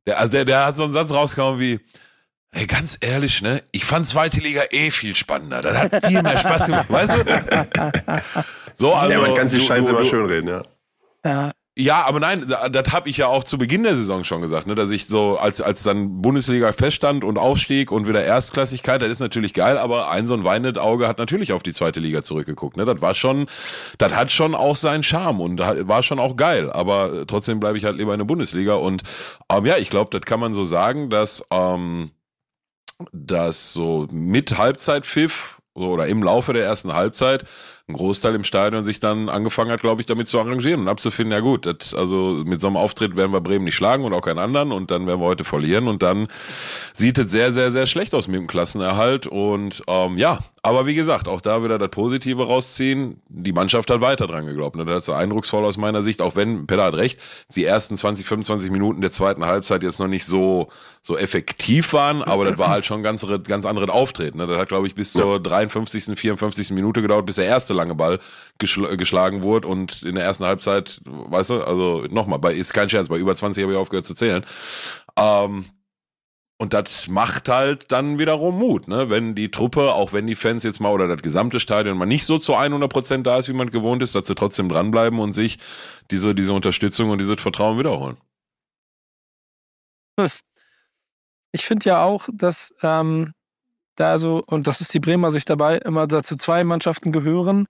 Der, 0.06 0.18
also 0.18 0.32
der, 0.32 0.44
der 0.44 0.66
hat 0.66 0.76
so 0.76 0.84
einen 0.84 0.92
Satz 0.92 1.12
rausgekommen 1.12 1.60
wie, 1.60 1.80
Ey, 2.54 2.66
ganz 2.66 2.96
ehrlich, 3.00 3.42
ne? 3.42 3.60
Ich 3.72 3.84
fand 3.84 4.06
zweite 4.06 4.38
Liga 4.38 4.62
eh 4.70 4.92
viel 4.92 5.16
spannender. 5.16 5.60
Das 5.60 5.76
hat 5.76 6.06
viel 6.06 6.22
mehr 6.22 6.38
Spaß 6.38 6.66
gemacht, 6.66 6.90
weißt 6.90 7.26
du? 7.26 8.22
So, 8.76 8.92
also. 8.92 9.12
Ja, 9.12 9.20
man 9.20 9.36
kann 9.36 9.46
sich 9.46 9.64
Scheiße 9.64 9.90
immer 9.90 10.04
schön 10.04 10.26
reden, 10.26 10.48
ja. 10.48 10.62
Ja. 11.24 11.52
Ja, 11.76 12.04
aber 12.04 12.20
nein, 12.20 12.46
das 12.70 12.92
habe 12.92 13.08
ich 13.08 13.16
ja 13.16 13.26
auch 13.26 13.42
zu 13.42 13.58
Beginn 13.58 13.82
der 13.82 13.96
Saison 13.96 14.22
schon 14.22 14.40
gesagt, 14.40 14.68
ne, 14.68 14.76
dass 14.76 14.92
ich 14.92 15.06
so, 15.06 15.38
als, 15.38 15.60
als 15.60 15.82
dann 15.82 16.22
Bundesliga 16.22 16.72
feststand 16.72 17.24
und 17.24 17.36
Aufstieg 17.36 17.90
und 17.90 18.06
wieder 18.06 18.22
Erstklassigkeit, 18.22 19.02
das 19.02 19.10
ist 19.10 19.18
natürlich 19.18 19.54
geil, 19.54 19.76
aber 19.76 20.08
ein 20.08 20.28
so 20.28 20.34
ein 20.34 20.44
weinendes 20.44 20.80
Auge 20.80 21.08
hat 21.08 21.18
natürlich 21.18 21.52
auf 21.52 21.64
die 21.64 21.72
zweite 21.72 21.98
Liga 21.98 22.22
zurückgeguckt. 22.22 22.76
Ne? 22.76 22.84
Das 22.84 23.00
war 23.00 23.16
schon, 23.16 23.46
das 23.98 24.14
hat 24.14 24.30
schon 24.30 24.54
auch 24.54 24.76
seinen 24.76 25.02
Charme 25.02 25.40
und 25.40 25.58
war 25.58 26.04
schon 26.04 26.20
auch 26.20 26.36
geil, 26.36 26.70
aber 26.70 27.26
trotzdem 27.26 27.58
bleibe 27.58 27.76
ich 27.76 27.84
halt 27.84 27.96
lieber 27.96 28.14
in 28.14 28.18
der 28.18 28.24
Bundesliga. 28.24 28.74
Und 28.74 29.02
ähm, 29.50 29.66
ja, 29.66 29.76
ich 29.76 29.90
glaube, 29.90 30.16
das 30.16 30.22
kann 30.22 30.38
man 30.38 30.54
so 30.54 30.62
sagen, 30.62 31.10
dass 31.10 31.44
ähm, 31.50 32.12
dass 33.12 33.72
so 33.72 34.06
mit 34.10 34.56
Halbzeitpfiff 34.56 35.60
oder 35.74 36.06
im 36.06 36.22
Laufe 36.22 36.52
der 36.52 36.64
ersten 36.64 36.92
Halbzeit 36.92 37.44
ein 37.86 37.94
Großteil 37.94 38.34
im 38.34 38.44
Stadion 38.44 38.86
sich 38.86 38.98
dann 38.98 39.28
angefangen 39.28 39.70
hat, 39.70 39.82
glaube 39.82 40.00
ich, 40.00 40.06
damit 40.06 40.26
zu 40.26 40.38
arrangieren 40.40 40.80
und 40.80 40.88
abzufinden, 40.88 41.32
ja 41.32 41.40
gut, 41.40 41.66
das, 41.66 41.92
also 41.92 42.42
mit 42.46 42.62
so 42.62 42.68
einem 42.68 42.78
Auftritt 42.78 43.14
werden 43.14 43.32
wir 43.32 43.42
Bremen 43.42 43.66
nicht 43.66 43.74
schlagen 43.74 44.04
und 44.04 44.14
auch 44.14 44.22
keinen 44.22 44.38
anderen 44.38 44.72
und 44.72 44.90
dann 44.90 45.06
werden 45.06 45.20
wir 45.20 45.26
heute 45.26 45.44
verlieren 45.44 45.86
und 45.86 46.02
dann 46.02 46.28
sieht 46.94 47.18
es 47.18 47.30
sehr, 47.30 47.52
sehr, 47.52 47.70
sehr 47.70 47.86
schlecht 47.86 48.14
aus 48.14 48.26
mit 48.26 48.40
dem 48.40 48.46
Klassenerhalt 48.46 49.26
und 49.26 49.82
ähm, 49.86 50.16
ja, 50.16 50.38
aber 50.62 50.86
wie 50.86 50.94
gesagt, 50.94 51.28
auch 51.28 51.42
da 51.42 51.62
wieder 51.62 51.78
das 51.78 51.90
Positive 51.90 52.46
rausziehen, 52.46 53.20
die 53.28 53.52
Mannschaft 53.52 53.90
hat 53.90 54.00
weiter 54.00 54.26
dran 54.26 54.46
geglaubt. 54.46 54.76
Ne? 54.76 54.86
Das 54.86 55.06
ist 55.06 55.14
eindrucksvoll 55.14 55.62
aus 55.62 55.76
meiner 55.76 56.00
Sicht, 56.00 56.22
auch 56.22 56.36
wenn, 56.36 56.66
Peter 56.66 56.84
hat 56.84 56.94
recht, 56.94 57.20
die 57.54 57.66
ersten 57.66 57.98
20, 57.98 58.24
25 58.24 58.70
Minuten 58.70 59.02
der 59.02 59.12
zweiten 59.12 59.44
Halbzeit 59.44 59.82
jetzt 59.82 60.00
noch 60.00 60.08
nicht 60.08 60.24
so, 60.24 60.68
so 61.02 61.18
effektiv 61.18 61.92
waren, 61.92 62.22
aber 62.22 62.46
das 62.46 62.56
war 62.56 62.70
halt 62.70 62.86
schon 62.86 63.02
ganz, 63.02 63.26
ganz 63.46 63.66
anderes 63.66 63.90
Auftreten. 63.90 64.38
Ne? 64.38 64.46
Das 64.46 64.56
hat, 64.56 64.68
glaube 64.68 64.86
ich, 64.86 64.94
bis 64.94 65.12
zur 65.12 65.38
53., 65.38 66.18
54. 66.18 66.70
Minute 66.70 67.02
gedauert, 67.02 67.26
bis 67.26 67.36
der 67.36 67.44
erste 67.44 67.73
lange 67.74 67.94
Ball 67.94 68.20
geschl 68.58 68.96
geschlagen 68.96 69.42
wurde 69.42 69.68
und 69.68 70.02
in 70.02 70.14
der 70.14 70.24
ersten 70.24 70.44
Halbzeit, 70.44 71.00
weißt 71.04 71.50
du, 71.50 71.62
also 71.62 72.06
nochmal, 72.10 72.38
bei 72.38 72.54
ist 72.54 72.72
kein 72.72 72.88
Scherz, 72.88 73.08
bei 73.08 73.18
über 73.18 73.34
20 73.34 73.62
habe 73.62 73.72
ich 73.72 73.78
aufgehört 73.78 74.06
zu 74.06 74.14
zählen. 74.14 74.44
Ähm, 75.16 75.64
und 76.56 76.72
das 76.72 77.08
macht 77.08 77.48
halt 77.48 77.90
dann 77.90 78.18
wiederum 78.18 78.58
Mut, 78.58 78.86
ne? 78.86 79.10
wenn 79.10 79.34
die 79.34 79.50
Truppe, 79.50 79.92
auch 79.92 80.12
wenn 80.12 80.26
die 80.26 80.36
Fans 80.36 80.62
jetzt 80.62 80.80
mal 80.80 80.92
oder 80.92 81.08
das 81.08 81.20
gesamte 81.20 81.58
Stadion 81.58 81.98
mal 81.98 82.06
nicht 82.06 82.24
so 82.24 82.38
zu 82.38 82.54
100 82.54 82.90
Prozent 82.90 83.26
da 83.26 83.38
ist, 83.38 83.48
wie 83.48 83.54
man 83.54 83.70
gewohnt 83.70 84.02
ist, 84.02 84.14
dass 84.14 84.28
sie 84.28 84.36
trotzdem 84.36 84.68
dranbleiben 84.68 85.18
und 85.18 85.32
sich 85.32 85.58
diese, 86.10 86.34
diese 86.34 86.52
Unterstützung 86.52 87.10
und 87.10 87.18
dieses 87.18 87.40
Vertrauen 87.40 87.78
wiederholen. 87.78 88.16
Ich 91.52 91.64
finde 91.64 91.88
ja 91.88 92.04
auch, 92.04 92.28
dass 92.32 92.72
ähm, 92.82 93.32
da 93.96 94.18
so, 94.18 94.42
und 94.46 94.66
das 94.66 94.80
ist 94.80 94.92
die 94.94 95.00
Bremer 95.00 95.30
sich 95.30 95.44
dabei, 95.44 95.78
immer 95.78 96.06
dazu 96.06 96.36
zwei 96.36 96.64
Mannschaften 96.64 97.12
gehören. 97.12 97.66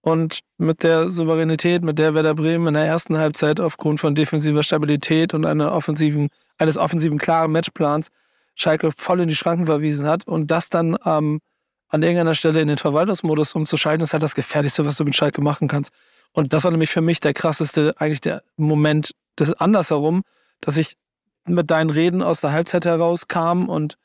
Und 0.00 0.40
mit 0.56 0.84
der 0.84 1.10
Souveränität, 1.10 1.82
mit 1.82 1.98
der 1.98 2.14
Werder 2.14 2.34
Bremen 2.34 2.68
in 2.68 2.74
der 2.74 2.86
ersten 2.86 3.18
Halbzeit 3.18 3.58
aufgrund 3.58 3.98
von 3.98 4.14
defensiver 4.14 4.62
Stabilität 4.62 5.34
und 5.34 5.44
einer 5.44 5.72
offensiven, 5.72 6.28
eines 6.58 6.78
offensiven 6.78 7.18
klaren 7.18 7.50
Matchplans 7.50 8.08
Schalke 8.54 8.90
voll 8.92 9.20
in 9.20 9.28
die 9.28 9.36
Schranken 9.36 9.66
verwiesen 9.66 10.06
hat 10.06 10.26
und 10.26 10.50
das 10.50 10.70
dann 10.70 10.96
ähm, 11.04 11.40
an 11.88 12.02
irgendeiner 12.02 12.34
Stelle 12.34 12.60
in 12.60 12.68
den 12.68 12.78
Verwaltungsmodus 12.78 13.54
umzuschalten, 13.54 14.02
ist 14.02 14.12
halt 14.12 14.22
das 14.22 14.34
Gefährlichste, 14.34 14.86
was 14.86 14.96
du 14.96 15.04
mit 15.04 15.14
Schalke 15.14 15.40
machen 15.40 15.68
kannst. 15.68 15.92
Und 16.32 16.52
das 16.52 16.64
war 16.64 16.70
nämlich 16.70 16.90
für 16.90 17.00
mich 17.00 17.20
der 17.20 17.34
krasseste, 17.34 17.94
eigentlich 17.98 18.20
der 18.20 18.42
Moment 18.56 19.12
des 19.38 19.52
andersherum, 19.52 20.22
dass 20.60 20.76
ich 20.76 20.94
mit 21.46 21.70
deinen 21.70 21.90
Reden 21.90 22.22
aus 22.22 22.40
der 22.40 22.52
Halbzeit 22.52 22.84
herauskam 22.86 23.68
und 23.68 23.96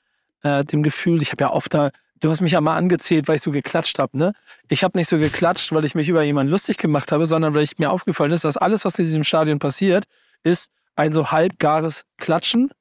äh, 0.43 0.63
dem 0.63 0.83
Gefühl, 0.83 1.21
ich 1.21 1.31
habe 1.31 1.43
ja 1.43 1.51
oft 1.51 1.73
da, 1.73 1.91
du 2.19 2.29
hast 2.29 2.41
mich 2.41 2.53
ja 2.53 2.61
mal 2.61 2.77
angezählt, 2.77 3.27
weil 3.27 3.37
ich 3.37 3.41
so 3.41 3.51
geklatscht 3.51 3.99
habe, 3.99 4.17
ne? 4.17 4.33
Ich 4.69 4.83
habe 4.83 4.97
nicht 4.97 5.09
so 5.09 5.17
geklatscht, 5.17 5.73
weil 5.73 5.85
ich 5.85 5.95
mich 5.95 6.09
über 6.09 6.23
jemanden 6.23 6.51
lustig 6.51 6.77
gemacht 6.77 7.11
habe, 7.11 7.25
sondern 7.25 7.53
weil 7.53 7.63
ich 7.63 7.77
mir 7.77 7.91
aufgefallen 7.91 8.31
ist, 8.31 8.43
dass 8.43 8.57
alles, 8.57 8.85
was 8.85 8.99
in 8.99 9.05
diesem 9.05 9.23
Stadion 9.23 9.59
passiert, 9.59 10.05
ist 10.43 10.71
ein 10.95 11.13
so 11.13 11.31
halbgares 11.31 12.03
Klatschen, 12.17 12.71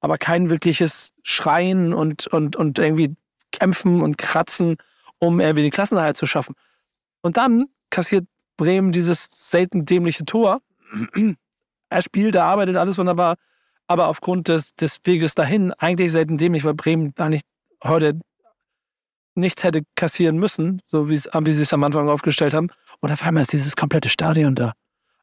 aber 0.00 0.18
kein 0.18 0.50
wirkliches 0.50 1.12
Schreien 1.22 1.92
und, 1.92 2.26
und, 2.26 2.56
und 2.56 2.78
irgendwie 2.78 3.16
kämpfen 3.52 4.02
und 4.02 4.18
kratzen, 4.18 4.76
um 5.18 5.40
irgendwie 5.40 5.62
den 5.62 5.70
Klassenerhalt 5.70 6.16
zu 6.16 6.26
schaffen. 6.26 6.54
Und 7.22 7.36
dann 7.36 7.66
kassiert 7.90 8.26
Bremen 8.56 8.92
dieses 8.92 9.26
selten 9.50 9.84
dämliche 9.84 10.24
Tor. 10.24 10.60
er 11.88 12.02
spielt, 12.02 12.34
er 12.34 12.44
arbeitet 12.44 12.76
alles 12.76 12.98
wunderbar, 12.98 13.36
aber 13.86 14.08
aufgrund 14.08 14.48
des, 14.48 14.74
des 14.74 15.00
Weges 15.04 15.34
dahin 15.34 15.72
eigentlich 15.72 16.12
selten 16.12 16.38
dämlich, 16.38 16.64
weil 16.64 16.74
Bremen 16.74 17.12
eigentlich 17.18 17.42
heute 17.84 18.18
nichts 19.34 19.64
hätte 19.64 19.82
kassieren 19.94 20.38
müssen, 20.38 20.80
so 20.86 21.08
wie 21.08 21.16
sie 21.16 21.62
es 21.62 21.72
am 21.72 21.84
Anfang 21.84 22.08
aufgestellt 22.08 22.54
haben. 22.54 22.68
Und 23.00 23.12
auf 23.12 23.22
einmal 23.22 23.42
ist 23.42 23.52
dieses 23.52 23.76
komplette 23.76 24.08
Stadion 24.08 24.54
da. 24.54 24.72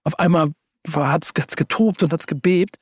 Auf 0.03 0.17
einmal 0.20 0.50
hat 0.93 1.25
es 1.25 1.34
getobt 1.34 2.03
und 2.03 2.13
hat 2.13 2.22
es 2.22 2.27
gebebt. 2.27 2.77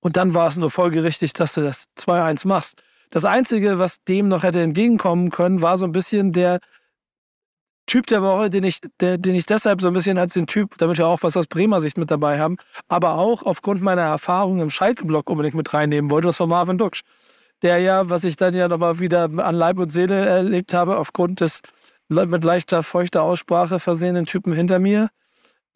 Und 0.00 0.16
dann 0.16 0.34
war 0.34 0.46
es 0.46 0.56
nur 0.56 0.70
folgerichtig, 0.70 1.32
dass 1.32 1.54
du 1.54 1.62
das 1.62 1.86
2-1 1.98 2.46
machst. 2.46 2.82
Das 3.10 3.24
Einzige, 3.24 3.78
was 3.78 4.02
dem 4.04 4.28
noch 4.28 4.42
hätte 4.42 4.60
entgegenkommen 4.60 5.30
können, 5.30 5.60
war 5.60 5.76
so 5.78 5.84
ein 5.84 5.92
bisschen 5.92 6.32
der 6.32 6.60
Typ 7.86 8.06
der 8.06 8.22
Woche, 8.22 8.50
den 8.50 8.64
ich, 8.64 8.80
der, 9.00 9.18
den 9.18 9.34
ich 9.34 9.46
deshalb 9.46 9.80
so 9.80 9.88
ein 9.88 9.94
bisschen 9.94 10.18
als 10.18 10.34
den 10.34 10.46
Typ, 10.46 10.76
damit 10.78 10.98
wir 10.98 11.06
auch 11.06 11.22
was 11.22 11.36
aus 11.36 11.46
Bremer 11.46 11.80
Sicht 11.80 11.98
mit 11.98 12.10
dabei 12.10 12.38
haben, 12.38 12.56
aber 12.88 13.14
auch 13.14 13.42
aufgrund 13.42 13.82
meiner 13.82 14.02
Erfahrung 14.02 14.60
im 14.60 14.70
Schalke-Block 14.70 15.30
unbedingt 15.30 15.54
mit 15.54 15.72
reinnehmen 15.72 16.10
wollte, 16.10 16.26
das 16.26 16.40
war 16.40 16.46
Marvin 16.46 16.78
Duksch. 16.78 17.02
Der 17.62 17.78
ja, 17.78 18.10
was 18.10 18.24
ich 18.24 18.36
dann 18.36 18.54
ja 18.54 18.68
nochmal 18.68 18.98
wieder 18.98 19.24
an 19.24 19.54
Leib 19.54 19.78
und 19.78 19.90
Seele 19.90 20.26
erlebt 20.26 20.74
habe, 20.74 20.98
aufgrund 20.98 21.40
des 21.40 21.62
mit 22.08 22.44
leichter, 22.44 22.82
feuchter 22.82 23.22
Aussprache 23.22 23.78
versehenen 23.78 24.26
Typen 24.26 24.52
hinter 24.52 24.78
mir, 24.78 25.08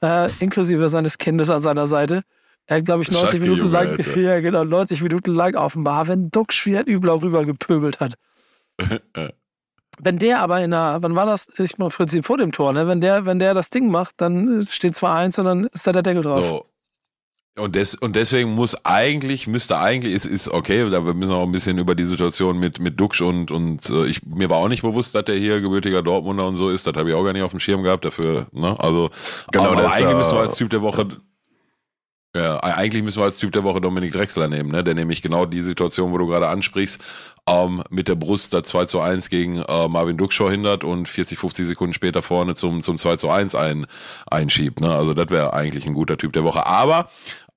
äh, 0.03 0.31
inklusive 0.41 0.89
seines 0.89 1.19
Kindes 1.19 1.49
an 1.51 1.61
seiner 1.63 1.87
Seite, 1.87 2.23
er 2.67 2.77
hat, 2.77 2.85
glaube 2.85 3.03
ich, 3.03 3.11
90 3.11 3.41
Minuten 3.41 3.71
lang, 3.71 3.99
ja, 4.17 4.41
genau, 4.41 4.65
90 4.65 5.03
Minuten 5.03 5.35
lang 5.35 5.57
auf 5.57 5.75
Marvin 5.75 6.31
Duksch 6.31 6.67
wie 6.67 6.77
ein 6.77 6.87
Übler 6.87 7.21
rübergepöbelt 7.21 7.99
hat. 8.01 8.15
wenn 10.03 10.19
der 10.19 10.41
aber 10.41 10.59
in 10.59 10.73
einer, 10.73 11.03
wann 11.03 11.17
war 11.17 11.27
das? 11.27 11.49
Ich 11.59 11.79
mal 11.79 11.87
im 11.87 11.93
Prinzip 11.93 12.25
vor 12.25 12.39
dem 12.39 12.53
Tor, 12.53 12.73
ne? 12.73 12.89
Wenn 12.89 13.01
der, 13.01 13.27
wenn 13.27 13.39
der 13.39 13.55
das 13.55 13.71
Ding 13.71 13.91
macht, 13.91 14.21
dann 14.21 14.67
steht 14.71 14.95
zwar 14.95 15.17
eins 15.17 15.39
und 15.39 15.45
dann 15.45 15.65
ist 15.67 15.87
da 15.87 15.93
der 15.93 16.03
Deckel 16.03 16.23
drauf. 16.23 16.45
So. 16.45 16.67
Und, 17.59 17.75
des, 17.75 17.95
und 17.95 18.17
deswegen 18.17 18.55
muss 18.55 18.85
eigentlich, 18.85 19.47
müsste 19.47 19.79
eigentlich, 19.79 20.15
ist, 20.15 20.25
ist 20.25 20.49
okay, 20.49 20.89
da 20.89 21.01
müssen 21.01 21.31
wir 21.31 21.37
auch 21.37 21.47
ein 21.47 21.53
bisschen 21.53 21.79
über 21.79 21.95
die 21.95 22.05
Situation 22.05 22.59
mit, 22.59 22.79
mit 22.79 22.99
Duxch 22.99 23.21
und, 23.23 23.51
und 23.51 23.91
äh, 23.91 24.07
ich, 24.07 24.25
mir 24.25 24.49
war 24.49 24.59
auch 24.59 24.69
nicht 24.69 24.83
bewusst, 24.83 25.15
dass 25.15 25.25
der 25.25 25.35
hier 25.35 25.61
gebürtiger 25.61 26.03
Dortmunder 26.03 26.47
und 26.47 26.57
so 26.57 26.71
ist, 26.71 26.87
das 26.87 26.95
habe 26.95 27.11
ich 27.11 27.15
auch 27.15 27.25
gar 27.25 27.33
nicht 27.33 27.43
auf 27.43 27.51
dem 27.51 27.61
Schirm 27.61 27.83
gehabt 27.83 28.05
dafür, 28.05 28.47
ne? 28.53 28.77
Also, 28.79 29.11
genau, 29.51 29.65
aber, 29.65 29.79
aber 29.79 29.93
eigentlich 29.93 30.17
müssen 30.17 30.37
wir 30.37 30.41
als 30.41 30.55
Typ 30.55 30.71
der 30.71 30.81
Woche 30.81 31.09
ja, 32.35 32.59
eigentlich 32.61 33.03
müssen 33.03 33.21
wir 33.21 33.25
als 33.25 33.39
Typ 33.39 33.51
der 33.53 33.65
Woche 33.65 33.81
Dominik 33.81 34.13
Drexler 34.13 34.47
nehmen, 34.47 34.71
ne? 34.71 34.85
der 34.85 34.95
nämlich 34.95 35.21
genau 35.21 35.47
die 35.47 35.63
Situation, 35.63 36.13
wo 36.13 36.19
du 36.19 36.29
gerade 36.29 36.49
ansprichst, 36.49 37.03
ähm, 37.49 37.83
mit 37.91 38.07
der 38.07 38.15
Brust 38.15 38.55
da 38.55 38.63
2 38.63 38.85
zu 38.85 39.01
1 39.01 39.31
gegen 39.31 39.57
äh, 39.57 39.89
Marvin 39.89 40.17
Duckschau 40.17 40.49
hindert 40.49 40.85
und 40.85 41.09
40, 41.09 41.39
50 41.39 41.67
Sekunden 41.67 41.93
später 41.93 42.23
vorne 42.23 42.55
zum, 42.55 42.83
zum 42.83 42.99
2 42.99 43.17
zu 43.17 43.31
1 43.31 43.57
ein, 43.57 43.87
einschiebt. 44.31 44.81
Ne? 44.81 44.95
Also 44.95 45.13
das 45.13 45.31
wäre 45.31 45.55
eigentlich 45.55 45.87
ein 45.87 45.95
guter 45.95 46.19
Typ 46.19 46.33
der 46.33 46.45
Woche. 46.45 46.67
Aber 46.67 47.09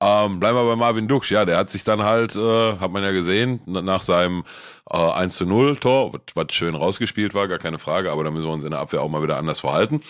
ähm, 0.01 0.39
bleiben 0.39 0.57
wir 0.57 0.65
bei 0.65 0.75
Marvin 0.75 1.07
Duksch. 1.07 1.31
Ja, 1.31 1.45
der 1.45 1.57
hat 1.57 1.69
sich 1.69 1.83
dann 1.83 2.01
halt, 2.01 2.35
äh, 2.35 2.77
hat 2.77 2.91
man 2.91 3.03
ja 3.03 3.11
gesehen, 3.11 3.61
nach 3.67 4.01
seinem 4.01 4.43
äh, 4.89 4.97
1 4.97 5.35
zu 5.35 5.45
0 5.45 5.77
Tor, 5.77 6.19
was 6.33 6.47
schön 6.49 6.73
rausgespielt 6.73 7.35
war, 7.35 7.47
gar 7.47 7.59
keine 7.59 7.77
Frage, 7.77 8.11
aber 8.11 8.23
da 8.23 8.31
müssen 8.31 8.47
wir 8.47 8.53
uns 8.53 8.65
in 8.65 8.71
der 8.71 8.79
Abwehr 8.79 9.03
auch 9.03 9.09
mal 9.09 9.21
wieder 9.21 9.37
anders 9.37 9.59
verhalten. 9.59 10.01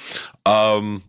Ähm, 0.46 1.02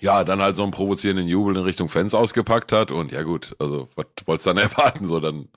ja, 0.00 0.24
dann 0.24 0.40
halt 0.40 0.56
so 0.56 0.62
einen 0.62 0.72
provozierenden 0.72 1.28
Jubel 1.28 1.56
in 1.56 1.62
Richtung 1.62 1.88
Fans 1.88 2.14
ausgepackt 2.14 2.72
hat 2.72 2.90
und 2.90 3.12
ja 3.12 3.22
gut, 3.22 3.54
also 3.58 3.88
was 3.96 4.06
wolltest 4.26 4.46
du 4.46 4.50
dann 4.50 4.58
erwarten? 4.70 5.06
So, 5.06 5.20
dann 5.20 5.48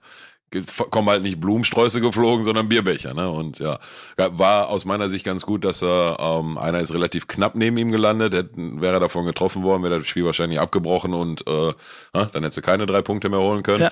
kommen 0.89 1.09
halt 1.09 1.23
nicht 1.23 1.39
Blumensträuße 1.39 2.01
geflogen, 2.01 2.43
sondern 2.43 2.67
Bierbecher, 2.67 3.13
ne? 3.13 3.29
Und 3.29 3.59
ja, 3.59 3.79
war 4.17 4.67
aus 4.67 4.83
meiner 4.83 5.07
Sicht 5.07 5.25
ganz 5.25 5.45
gut, 5.45 5.63
dass 5.63 5.81
er, 5.81 6.17
ähm, 6.19 6.57
einer 6.57 6.79
ist 6.81 6.93
relativ 6.93 7.27
knapp 7.27 7.55
neben 7.55 7.77
ihm 7.77 7.91
gelandet, 7.91 8.33
hätte, 8.33 8.51
wäre 8.55 8.95
er 8.95 8.99
davon 8.99 9.25
getroffen 9.25 9.63
worden, 9.63 9.83
wäre 9.83 9.99
das 9.99 10.07
Spiel 10.07 10.25
wahrscheinlich 10.25 10.59
abgebrochen 10.59 11.13
und 11.13 11.47
äh, 11.47 11.71
dann 12.11 12.43
hättest 12.43 12.57
du 12.57 12.61
keine 12.61 12.85
drei 12.85 13.01
Punkte 13.01 13.29
mehr 13.29 13.39
holen 13.39 13.63
können. 13.63 13.83
Ja. 13.83 13.91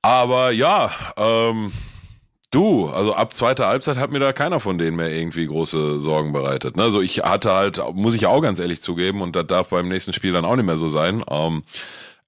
Aber 0.00 0.50
ja, 0.50 0.90
ähm, 1.16 1.72
Du, 2.56 2.86
also 2.86 3.12
ab 3.12 3.34
zweiter 3.34 3.66
Halbzeit 3.66 3.98
hat 3.98 4.10
mir 4.10 4.18
da 4.18 4.32
keiner 4.32 4.60
von 4.60 4.78
denen 4.78 4.96
mehr 4.96 5.12
irgendwie 5.12 5.44
große 5.46 6.00
Sorgen 6.00 6.32
bereitet. 6.32 6.78
Ne? 6.78 6.84
Also 6.84 7.02
ich 7.02 7.18
hatte 7.18 7.52
halt, 7.52 7.82
muss 7.92 8.14
ich 8.14 8.24
auch 8.24 8.40
ganz 8.40 8.60
ehrlich 8.60 8.80
zugeben, 8.80 9.20
und 9.20 9.36
das 9.36 9.46
darf 9.46 9.68
beim 9.68 9.88
nächsten 9.88 10.14
Spiel 10.14 10.32
dann 10.32 10.46
auch 10.46 10.56
nicht 10.56 10.64
mehr 10.64 10.78
so 10.78 10.88
sein. 10.88 11.22
Ähm, 11.28 11.64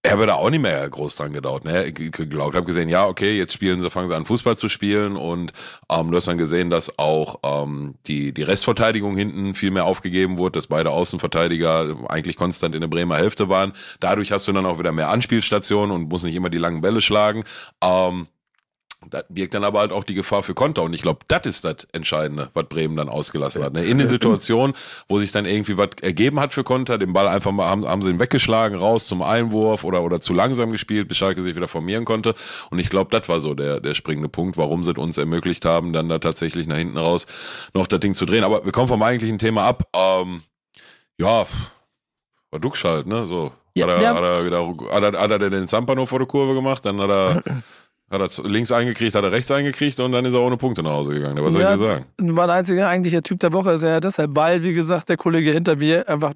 er 0.02 0.11
habe 0.11 0.26
da 0.26 0.35
auch 0.35 0.50
nicht 0.50 0.61
mehr 0.61 0.87
groß 0.87 1.16
dran 1.16 1.32
gedauert. 1.32 1.64
Ne? 1.64 1.90
Geglaubt, 1.94 2.54
habe 2.54 2.66
gesehen, 2.66 2.90
ja, 2.90 3.06
okay, 3.06 3.38
jetzt 3.38 3.54
spielen 3.54 3.80
sie, 3.80 3.88
fangen 3.88 4.08
sie 4.08 4.14
an 4.14 4.26
Fußball 4.26 4.58
zu 4.58 4.68
spielen 4.68 5.16
und 5.16 5.54
ähm, 5.88 6.11
du 6.11 6.18
hast 6.18 6.28
dann 6.28 6.37
gesehen, 6.37 6.68
dass 6.68 6.99
auch 6.99 7.37
ähm, 7.42 7.94
die 8.06 8.35
die 8.35 8.42
Restverteidigung 8.42 9.16
hinten 9.16 9.54
viel 9.54 9.70
mehr 9.70 9.87
aufgegeben 9.87 10.37
wurde, 10.37 10.58
dass 10.58 10.66
beide 10.66 10.90
Außenverteidiger 10.90 11.97
eigentlich 12.11 12.37
konstant 12.37 12.75
in 12.75 12.82
der 12.82 12.88
Bremer 12.88 13.16
Hälfte 13.16 13.49
waren. 13.49 13.73
Dadurch 13.99 14.30
hast 14.30 14.47
du 14.47 14.52
dann 14.52 14.66
auch 14.66 14.78
wieder 14.78 14.92
mehr 14.92 15.08
Anspielstationen 15.08 15.90
und 15.90 16.11
musst 16.11 16.26
nicht 16.26 16.37
immer 16.37 16.50
die 16.50 16.58
langen 16.58 16.82
Bälle 16.82 17.00
schlagen. 17.00 17.44
Ähm, 17.82 18.26
das 19.07 19.25
birgt 19.28 19.55
dann 19.55 19.64
aber 19.64 19.78
halt 19.81 19.93
auch 19.93 20.02
die 20.02 20.14
Gefahr 20.14 20.43
für 20.43 20.55
Konter. 20.55 20.83
Und 20.83 20.93
ich 20.93 21.02
glaube, 21.02 21.21
das 21.28 21.47
ist 21.47 21.64
das 21.64 21.87
Entscheidende, 21.93 22.50
was 22.55 22.67
Bremen 22.69 22.97
dann 22.97 23.09
ausgelassen 23.09 23.62
hat. 23.62 23.73
Ne? 23.73 23.85
In 23.85 23.99
den 23.99 24.09
Situationen, 24.09 24.75
wo 25.09 25.19
sich 25.19 25.31
dann 25.31 25.47
irgendwie 25.47 25.78
was 25.78 25.90
ergeben 26.02 26.40
hat 26.40 26.52
für 26.52 26.64
Konter, 26.64 26.99
den 26.99 27.12
Ball 27.12 27.28
einfach 27.28 27.52
mal, 27.52 27.69
haben, 27.69 27.87
haben 27.87 28.02
sie 28.02 28.11
ihn 28.11 28.19
weggeschlagen, 28.21 28.76
raus 28.76 29.07
zum 29.07 29.23
Einwurf 29.23 29.85
oder, 29.85 30.02
oder 30.02 30.21
zu 30.21 30.35
langsam 30.35 30.73
gespielt, 30.73 31.09
bis 31.09 31.17
Schalke 31.17 31.43
sich 31.43 31.55
wieder 31.55 31.69
formieren 31.69 32.05
konnte. 32.05 32.35
Und 32.71 32.81
ich 32.81 32.90
glaube, 32.90 33.17
das 33.17 33.28
war 33.28 33.40
so 33.40 33.55
der, 33.55 33.81
der 33.81 33.95
springende 33.95 34.28
Punkt, 34.28 34.57
warum 34.57 34.83
sie 34.83 34.93
uns 34.95 35.17
ermöglicht 35.17 35.64
haben, 35.64 35.93
dann 35.93 36.09
da 36.09 36.19
tatsächlich 36.19 36.67
nach 36.67 36.76
hinten 36.76 36.99
raus 36.99 37.26
noch 37.75 37.87
das 37.87 38.00
Ding 38.00 38.14
zu 38.14 38.26
drehen. 38.26 38.43
Aber 38.43 38.64
wir 38.64 38.73
kommen 38.73 38.88
vom 38.88 39.02
eigentlichen 39.02 39.38
Thema 39.38 39.64
ab. 39.64 39.85
Ähm, 39.95 40.43
ja, 41.19 41.47
war 42.50 42.61
Duckschalt, 42.61 43.07
ne? 43.07 43.26
So. 43.26 43.52
Ja, 43.75 43.87
hat, 43.87 43.97
er, 43.97 44.02
ja. 44.02 44.14
hat, 44.14 44.23
er, 44.23 44.93
hat, 44.93 45.14
er, 45.14 45.21
hat 45.21 45.31
er 45.31 45.50
den 45.50 45.69
Zampano 45.69 46.05
vor 46.05 46.19
der 46.19 46.26
Kurve 46.26 46.55
gemacht, 46.55 46.85
dann 46.85 47.00
hat 47.00 47.11
er 47.11 47.43
Hat 48.11 48.21
er 48.21 48.49
links 48.49 48.73
eingekriegt, 48.73 49.15
hat 49.15 49.25
er 49.25 49.33
rechts 49.33 49.50
eingekriegt 49.50 50.00
und 50.00 50.12
dann 50.12 50.25
ist 50.25 50.33
er 50.33 50.41
ohne 50.41 50.57
Punkte 50.57 50.83
nach 50.83 50.93
Hause 50.93 51.12
gegangen. 51.12 51.45
Was 51.45 51.53
soll 51.53 51.62
ja, 51.62 51.75
ich 51.75 51.81
dir 51.81 51.87
sagen? 51.87 52.07
Mein 52.23 52.49
einziger 52.49 52.88
eigentlicher 52.88 53.23
Typ 53.23 53.41
der 53.41 53.53
Woche 53.53 53.73
ist 53.73 53.83
er 53.83 53.91
ja 53.91 54.00
deshalb, 54.00 54.35
weil, 54.35 54.62
wie 54.62 54.73
gesagt, 54.73 55.11
der 55.11 55.19
Kollege 55.19 55.53
hinter 55.53 55.77
mir 55.77 56.09
einfach 56.09 56.33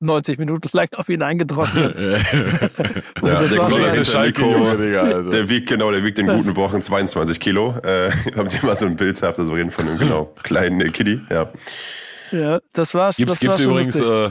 90 0.00 0.38
Minuten 0.38 0.68
lang 0.72 0.88
auf 0.94 1.08
ihn 1.08 1.22
eingedroschen 1.22 1.82
hat. 1.82 1.96
ja, 1.98 3.40
das 3.40 3.52
der 3.52 4.04
Schalke 4.04 4.44
also. 5.00 5.30
Der 5.30 5.48
wiegt, 5.48 5.68
genau, 5.68 5.90
der 5.90 6.04
wiegt 6.04 6.18
in 6.18 6.28
guten 6.28 6.54
Wochen 6.54 6.80
22 6.80 7.40
Kilo. 7.40 7.74
Äh, 7.82 8.10
habt 8.36 8.52
ihr 8.54 8.64
mal 8.64 8.76
so 8.76 8.86
ein 8.86 8.96
Bild 8.96 9.20
gehabt, 9.20 9.38
also 9.38 9.52
reden 9.52 9.70
von 9.70 9.88
einem, 9.88 9.98
genau, 9.98 10.34
kleinen 10.42 10.80
äh, 10.80 10.90
Kitty, 10.90 11.20
ja. 11.30 11.50
Ja, 12.32 12.60
das 12.72 12.94
war, 12.94 13.12
gibt's, 13.12 13.32
das 13.32 13.40
gibt's 13.40 13.64
war 13.64 13.72
übrigens, 13.72 14.00
äh, 14.00 14.30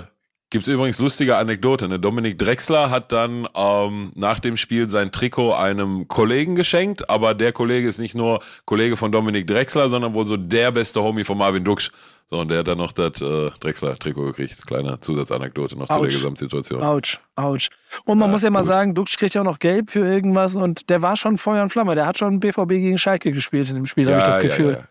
Gibt 0.56 0.70
es 0.70 0.74
übrigens 0.74 1.00
lustige 1.00 1.36
Anekdote. 1.36 1.90
Ne? 1.90 2.00
Dominik 2.00 2.40
Drexler 2.40 2.90
hat 2.90 3.12
dann 3.12 3.46
ähm, 3.56 4.14
nach 4.16 4.40
dem 4.40 4.56
Spiel 4.56 4.90
sein 4.90 5.12
Trikot 5.12 5.54
einem 5.54 6.08
Kollegen 6.08 6.56
geschenkt, 6.56 7.10
aber 7.10 7.34
der 7.34 7.52
Kollege 7.52 7.90
ist 7.90 8.00
nicht 8.00 8.16
nur 8.16 8.40
Kollege 8.64 8.96
von 8.96 9.12
Dominik 9.12 9.48
Drexler, 9.48 9.90
sondern 9.90 10.14
wohl 10.14 10.26
so 10.26 10.38
der 10.38 10.72
beste 10.72 11.04
Homie 11.04 11.26
von 11.26 11.38
Marvin 11.38 11.66
Duksch. 11.66 11.92
So, 12.28 12.40
und 12.40 12.50
der 12.50 12.60
hat 12.60 12.70
dann 12.70 12.78
noch 12.78 12.94
das 12.94 13.22
äh, 13.22 13.52
Drexler-Trikot 13.60 14.28
gekriegt. 14.28 14.66
Kleine 14.66 14.98
Zusatzanekdote 15.02 15.78
noch 15.78 15.90
ouch. 15.90 15.96
zu 15.96 16.02
der 16.04 16.10
Gesamtsituation. 16.12 16.82
Autsch, 16.82 17.20
autsch. 17.36 17.68
Und 18.06 18.18
man 18.18 18.30
ja, 18.30 18.32
muss 18.32 18.44
ja 18.44 18.50
mal 18.50 18.60
gut. 18.62 18.68
sagen, 18.70 18.96
Duksch 18.96 19.18
kriegt 19.18 19.34
ja 19.34 19.42
auch 19.42 19.46
noch 19.46 19.60
Gelb 19.60 19.92
für 19.92 20.08
irgendwas 20.08 20.56
und 20.56 20.90
der 20.90 21.02
war 21.02 21.18
schon 21.18 21.38
Feuer 21.38 21.64
und 21.64 21.70
Flamme. 21.70 21.96
Der 21.96 22.06
hat 22.06 22.18
schon 22.18 22.40
BVB 22.40 22.70
gegen 22.70 22.98
Schalke 22.98 23.34
gespielt 23.34 23.68
in 23.68 23.76
dem 23.76 23.88
Spiel, 23.88 24.08
ja, 24.08 24.12
habe 24.12 24.22
ich 24.22 24.28
das 24.28 24.40
Gefühl. 24.40 24.72
Ja, 24.72 24.88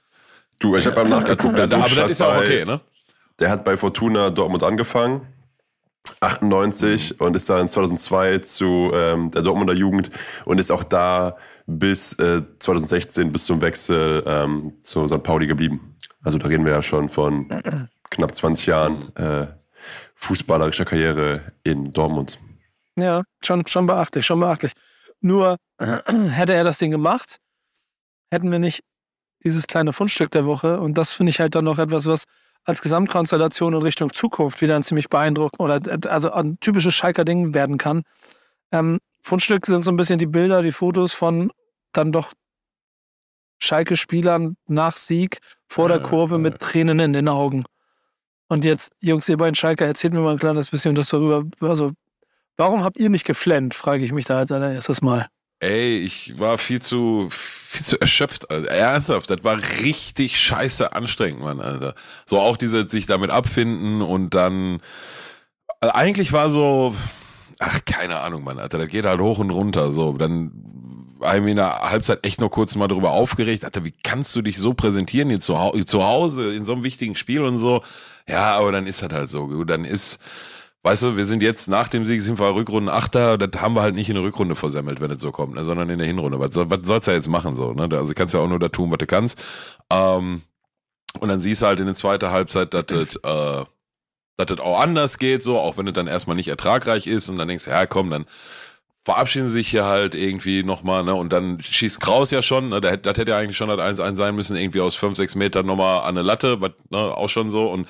du, 0.60 0.76
ich 0.76 0.84
habe 0.84 0.96
beim 0.96 1.08
Nachgeguckt, 1.08 1.56
der 1.56 1.64
aber 1.64 1.88
das 1.88 2.10
ist 2.10 2.20
auch 2.20 2.36
okay, 2.36 2.66
ne? 2.66 2.80
Der 3.40 3.48
hat 3.50 3.64
bei 3.64 3.78
Fortuna 3.78 4.28
Dortmund 4.28 4.62
angefangen 4.62 5.22
98 6.24 7.20
und 7.20 7.36
ist 7.36 7.48
dann 7.48 7.68
2002 7.68 8.38
zu 8.38 8.90
ähm, 8.94 9.30
der 9.30 9.42
Dortmunder 9.42 9.74
Jugend 9.74 10.10
und 10.44 10.58
ist 10.58 10.70
auch 10.70 10.84
da 10.84 11.36
bis 11.66 12.12
äh, 12.18 12.42
2016 12.58 13.32
bis 13.32 13.46
zum 13.46 13.60
Wechsel 13.60 14.22
ähm, 14.26 14.74
zu 14.82 15.06
St. 15.06 15.22
Pauli 15.22 15.46
geblieben. 15.46 15.96
Also 16.22 16.38
da 16.38 16.48
reden 16.48 16.64
wir 16.64 16.72
ja 16.72 16.82
schon 16.82 17.08
von 17.08 17.48
knapp 18.10 18.34
20 18.34 18.66
Jahren 18.66 19.16
äh, 19.16 19.46
fußballerischer 20.14 20.84
Karriere 20.84 21.42
in 21.62 21.92
Dortmund. 21.92 22.38
Ja, 22.96 23.22
schon, 23.44 23.66
schon 23.66 23.86
beachtlich, 23.86 24.24
schon 24.24 24.40
beachtlich. 24.40 24.72
Nur 25.20 25.56
hätte 25.78 26.54
er 26.54 26.64
das 26.64 26.78
Ding 26.78 26.90
gemacht, 26.90 27.38
hätten 28.30 28.50
wir 28.50 28.58
nicht 28.58 28.80
dieses 29.44 29.66
kleine 29.66 29.92
Fundstück 29.92 30.30
der 30.30 30.46
Woche. 30.46 30.80
Und 30.80 30.96
das 30.96 31.12
finde 31.12 31.30
ich 31.30 31.40
halt 31.40 31.54
dann 31.54 31.64
noch 31.64 31.78
etwas, 31.78 32.06
was 32.06 32.24
als 32.64 32.82
Gesamtkonstellation 32.82 33.74
in 33.74 33.82
Richtung 33.82 34.12
Zukunft 34.12 34.60
wieder 34.60 34.76
ein 34.76 34.82
ziemlich 34.82 35.08
beeindruckend 35.08 35.60
oder 35.60 35.80
also 36.10 36.32
ein 36.32 36.58
typisches 36.60 36.94
Schalker 36.94 37.24
Ding 37.24 37.54
werden 37.54 37.78
kann. 37.78 38.02
Ähm, 38.72 38.98
Fundstück 39.22 39.66
sind 39.66 39.82
so 39.82 39.90
ein 39.90 39.96
bisschen 39.96 40.18
die 40.18 40.26
Bilder, 40.26 40.62
die 40.62 40.72
Fotos 40.72 41.12
von 41.12 41.50
dann 41.92 42.12
doch 42.12 42.32
Schalke-Spielern 43.58 44.56
nach 44.66 44.96
Sieg 44.96 45.38
vor 45.66 45.88
der 45.88 46.00
Kurve 46.00 46.38
mit 46.38 46.58
Tränen 46.58 46.98
in 46.98 47.12
den 47.12 47.28
Augen. 47.28 47.64
Und 48.48 48.64
jetzt, 48.64 48.92
Jungs, 49.00 49.28
ihr 49.28 49.36
beiden 49.36 49.54
Schalker, 49.54 49.86
erzählt 49.86 50.12
mir 50.12 50.20
mal 50.20 50.32
ein 50.32 50.38
kleines 50.38 50.70
bisschen 50.70 50.94
das 50.94 51.08
darüber. 51.08 51.44
Also, 51.60 51.92
warum 52.56 52.84
habt 52.84 52.98
ihr 52.98 53.08
nicht 53.08 53.24
geflennt, 53.24 53.74
frage 53.74 54.04
ich 54.04 54.12
mich 54.12 54.26
da 54.26 54.38
als 54.38 54.52
allererstes 54.52 55.00
Mal. 55.00 55.26
Ey, 55.60 55.98
ich 55.98 56.38
war 56.38 56.58
viel 56.58 56.82
zu, 56.82 57.28
viel 57.30 57.63
zu 57.82 58.00
erschöpft, 58.00 58.50
Alter. 58.50 58.68
Ernsthaft, 58.68 59.30
das 59.30 59.42
war 59.42 59.58
richtig 59.82 60.38
scheiße 60.38 60.92
anstrengend, 60.92 61.40
Mann, 61.40 61.60
Alter. 61.60 61.94
So 62.24 62.38
auch 62.38 62.56
diese 62.56 62.88
sich 62.88 63.06
damit 63.06 63.30
abfinden 63.30 64.02
und 64.02 64.34
dann 64.34 64.80
Also 65.80 65.94
eigentlich 65.94 66.32
war 66.32 66.50
so, 66.50 66.94
ach, 67.58 67.80
keine 67.84 68.20
Ahnung, 68.20 68.44
Mann, 68.44 68.58
Alter, 68.58 68.78
das 68.78 68.88
geht 68.88 69.04
halt 69.04 69.20
hoch 69.20 69.38
und 69.38 69.50
runter. 69.50 69.92
So, 69.92 70.12
dann 70.12 70.52
haben 71.22 71.44
wir 71.44 71.50
in 71.52 71.56
der 71.56 71.90
Halbzeit 71.90 72.24
echt 72.24 72.40
noch 72.40 72.50
kurz 72.50 72.76
mal 72.76 72.88
darüber 72.88 73.12
aufgeregt, 73.12 73.64
Alter, 73.64 73.84
wie 73.84 73.94
kannst 74.02 74.34
du 74.36 74.42
dich 74.42 74.58
so 74.58 74.74
präsentieren 74.74 75.28
hier 75.28 75.40
zu, 75.40 75.58
Hause 75.58 76.54
in 76.54 76.64
so 76.64 76.72
einem 76.74 76.84
wichtigen 76.84 77.16
Spiel 77.16 77.42
und 77.42 77.58
so. 77.58 77.82
Ja, 78.28 78.56
aber 78.56 78.72
dann 78.72 78.86
ist 78.86 79.02
das 79.02 79.12
halt 79.12 79.28
so. 79.28 79.64
Dann 79.64 79.84
ist, 79.84 80.20
weißt 80.84 81.02
du, 81.02 81.16
wir 81.16 81.24
sind 81.24 81.42
jetzt 81.42 81.66
nach 81.66 81.88
dem 81.88 82.06
Sieg 82.06 82.22
sind 82.22 82.38
wir 82.38 82.54
Rückrunden 82.54 82.90
Achter, 82.90 83.38
das 83.38 83.60
haben 83.60 83.74
wir 83.74 83.82
halt 83.82 83.94
nicht 83.94 84.10
in 84.10 84.14
der 84.14 84.22
Rückrunde 84.22 84.54
versemmelt, 84.54 85.00
wenn 85.00 85.10
es 85.10 85.20
so 85.20 85.32
kommt, 85.32 85.54
ne, 85.54 85.64
sondern 85.64 85.88
in 85.88 85.98
der 85.98 86.06
Hinrunde. 86.06 86.38
Was, 86.38 86.54
was 86.54 86.80
sollst 86.82 87.08
du 87.08 87.12
ja 87.12 87.16
jetzt 87.16 87.28
machen 87.28 87.56
so, 87.56 87.72
ne? 87.72 87.88
Also 87.96 88.12
kannst 88.14 88.34
ja 88.34 88.40
auch 88.40 88.48
nur 88.48 88.58
da 88.58 88.68
tun, 88.68 88.90
was 88.90 88.98
du 88.98 89.06
kannst. 89.06 89.42
Ähm, 89.90 90.42
und 91.20 91.28
dann 91.28 91.40
siehst 91.40 91.62
du 91.62 91.66
halt 91.66 91.80
in 91.80 91.86
der 91.86 91.94
zweiten 91.94 92.30
Halbzeit, 92.30 92.74
dass 92.74 92.86
das, 92.86 93.16
äh, 93.16 93.64
dass 94.36 94.46
das 94.46 94.60
auch 94.60 94.78
anders 94.78 95.18
geht, 95.18 95.42
so, 95.42 95.58
auch 95.58 95.78
wenn 95.78 95.86
es 95.86 95.94
dann 95.94 96.06
erstmal 96.06 96.36
nicht 96.36 96.48
ertragreich 96.48 97.06
ist 97.06 97.30
und 97.30 97.38
dann 97.38 97.48
denkst 97.48 97.64
du, 97.64 97.70
ja 97.70 97.86
komm, 97.86 98.10
dann 98.10 98.26
verabschieden 99.04 99.50
sich 99.50 99.68
hier 99.68 99.84
halt 99.84 100.14
irgendwie 100.14 100.62
nochmal, 100.62 101.04
ne? 101.04 101.14
Und 101.14 101.30
dann 101.32 101.60
schießt 101.60 102.00
Kraus 102.00 102.30
ja 102.30 102.40
schon, 102.40 102.70
ne? 102.70 102.80
Das, 102.80 102.98
das 103.02 103.18
hätte 103.18 103.32
ja 103.32 103.36
eigentlich 103.36 103.56
schon 103.58 103.68
das 103.68 103.78
1-1 103.78 104.16
sein 104.16 104.34
müssen, 104.34 104.56
irgendwie 104.56 104.80
aus 104.80 104.94
5, 104.94 105.18
6 105.18 105.34
Metern 105.34 105.66
nochmal 105.66 106.00
an 106.00 106.16
eine 106.16 106.22
Latte, 106.22 106.62
was, 106.62 106.70
ne, 106.88 106.98
auch 106.98 107.28
schon 107.28 107.50
so. 107.50 107.68
Und 107.68 107.86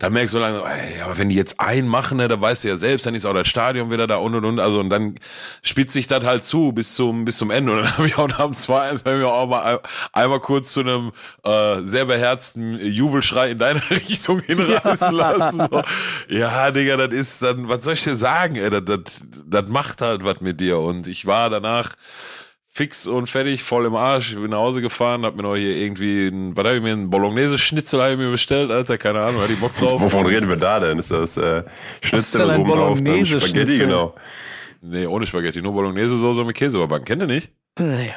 da 0.00 0.10
merkst 0.10 0.34
du 0.34 0.38
lange, 0.40 0.64
ey, 0.64 1.02
aber 1.02 1.18
wenn 1.18 1.28
die 1.28 1.36
jetzt 1.36 1.60
einen 1.60 1.86
machen, 1.86 2.16
ne, 2.16 2.26
da 2.26 2.40
weißt 2.40 2.64
du 2.64 2.68
ja 2.68 2.76
selbst, 2.76 3.06
dann 3.06 3.14
ist 3.14 3.26
auch 3.26 3.34
das 3.34 3.46
Stadion 3.46 3.92
wieder 3.92 4.08
da 4.08 4.16
und 4.16 4.34
und 4.34 4.44
und. 4.44 4.58
Also 4.58 4.80
und 4.80 4.90
dann 4.90 5.14
spitzt 5.62 5.92
sich 5.92 6.08
das 6.08 6.24
halt 6.24 6.42
zu 6.42 6.72
bis 6.72 6.96
zum, 6.96 7.24
bis 7.24 7.38
zum 7.38 7.52
Ende. 7.52 7.70
Und 7.70 7.82
dann 7.82 7.92
habe 7.98 8.06
ich 8.08 8.18
auch 8.18 8.28
nach 8.28 8.46
dem 8.46 8.54
2-1 8.54 9.04
haben 9.04 9.20
wir 9.20 9.28
auch 9.28 9.46
mal 9.46 9.80
einmal 10.12 10.40
kurz 10.40 10.72
zu 10.72 10.80
einem 10.80 11.12
äh, 11.44 11.80
sehr 11.82 12.06
beherzten 12.06 12.80
Jubelschrei 12.80 13.52
in 13.52 13.58
deine 13.58 13.82
Richtung 13.90 14.40
hinreißen 14.40 15.14
lassen. 15.14 15.64
So. 15.70 15.82
Ja, 16.28 16.72
Digga, 16.72 16.96
das 16.96 17.14
ist 17.14 17.42
dann, 17.42 17.68
was 17.68 17.84
soll 17.84 17.94
ich 17.94 18.02
dir 18.02 18.16
sagen, 18.16 18.56
ey, 18.56 18.68
das, 18.68 18.82
das, 18.84 19.24
das 19.46 19.70
macht 19.70 20.00
halt 20.00 20.24
was 20.24 20.40
mit 20.40 20.55
dir. 20.56 20.78
Und 20.78 21.08
ich 21.08 21.26
war 21.26 21.50
danach 21.50 21.94
fix 22.76 23.06
und 23.06 23.26
fertig, 23.26 23.62
voll 23.62 23.86
im 23.86 23.96
Arsch. 23.96 24.32
Ich 24.32 24.38
bin 24.38 24.50
nach 24.50 24.58
Hause 24.58 24.82
gefahren, 24.82 25.24
hab 25.24 25.34
mir 25.34 25.42
noch 25.42 25.56
hier 25.56 25.76
irgendwie, 25.76 26.28
ein, 26.28 26.54
was 26.56 26.66
hab 26.66 26.74
ich 26.74 26.82
mir, 26.82 26.92
ein 26.92 27.08
Bolognese-Schnitzel 27.08 28.02
hab 28.02 28.10
ich 28.10 28.18
mir 28.18 28.30
bestellt, 28.30 28.70
Alter, 28.70 28.98
keine 28.98 29.22
Ahnung, 29.22 29.40
hatte 29.40 29.54
ich 29.54 29.60
Bock 29.60 29.74
drauf. 29.74 30.00
Wovon 30.00 30.26
reden 30.26 30.48
wir 30.48 30.56
da 30.56 30.78
denn? 30.78 30.98
Ist 30.98 31.10
das 31.10 31.38
äh, 31.38 31.64
Schnitzel 32.02 32.50
oben 32.50 32.70
drauf, 32.70 33.02
dann 33.02 33.24
Spaghetti, 33.24 33.78
genau. 33.78 34.14
Nee, 34.82 35.06
ohne 35.06 35.26
Spaghetti, 35.26 35.62
nur 35.62 35.72
Bolognese-Soße 35.72 36.44
mit 36.44 36.54
Käsebacken. 36.54 37.06
Kennt 37.06 37.22
ihr 37.22 37.28
nicht? 37.28 37.50
Nee. 37.78 38.12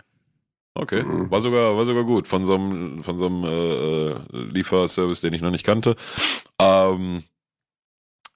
Okay, 0.75 1.03
mhm. 1.03 1.31
war 1.31 1.39
sogar, 1.41 1.77
war 1.77 1.86
sogar 1.86 2.03
gut. 2.03 2.27
Von 2.27 2.46
so 2.46 2.55
einem, 2.55 3.01
von 3.03 3.17
so 3.17 3.27
einem 3.27 3.43
äh, 3.43 4.10
äh 4.10 4.15
Lieferservice, 4.31 5.22
den 5.22 5.34
ich 5.34 5.41
noch 5.41 5.51
nicht 5.51 5.65
kannte. 5.65 5.96
Ähm, 6.60 7.24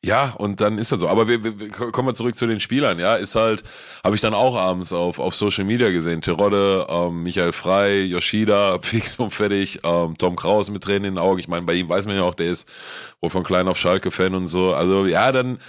ja, 0.05 0.33
und 0.37 0.59
dann 0.59 0.77
ist 0.79 0.91
das 0.91 0.99
so. 0.99 1.07
Aber 1.07 1.29
wir, 1.29 1.43
wir, 1.45 1.69
kommen 1.69 2.09
wir 2.09 2.13
zurück 2.13 2.35
zu 2.35 2.45
den 2.45 2.59
Spielern. 2.59 2.99
Ja, 2.99 3.15
ist 3.15 3.35
halt, 3.35 3.63
habe 4.03 4.15
ich 4.15 4.21
dann 4.21 4.33
auch 4.33 4.57
abends 4.57 4.91
auf, 4.91 5.17
auf 5.17 5.33
Social 5.33 5.63
Media 5.63 5.91
gesehen. 5.91 6.21
Terodde, 6.21 6.85
ähm, 6.89 7.23
Michael 7.23 7.53
Frei, 7.53 8.01
Yoshida, 8.01 8.79
fix 8.81 9.15
und 9.15 9.31
fertig, 9.31 9.79
ähm, 9.83 10.17
Tom 10.17 10.35
Kraus 10.35 10.69
mit 10.69 10.83
Tränen 10.83 11.05
in 11.05 11.13
den 11.15 11.19
Augen. 11.19 11.39
Ich 11.39 11.47
meine, 11.47 11.65
bei 11.65 11.75
ihm 11.75 11.87
weiß 11.87 12.05
man 12.05 12.17
ja 12.17 12.23
auch, 12.23 12.35
der 12.35 12.47
ist 12.47 12.69
wohl 13.21 13.29
von 13.29 13.45
klein 13.45 13.69
auf 13.69 13.77
Schalke-Fan 13.77 14.35
und 14.35 14.47
so. 14.47 14.73
Also 14.73 15.05
ja, 15.05 15.31
dann 15.31 15.59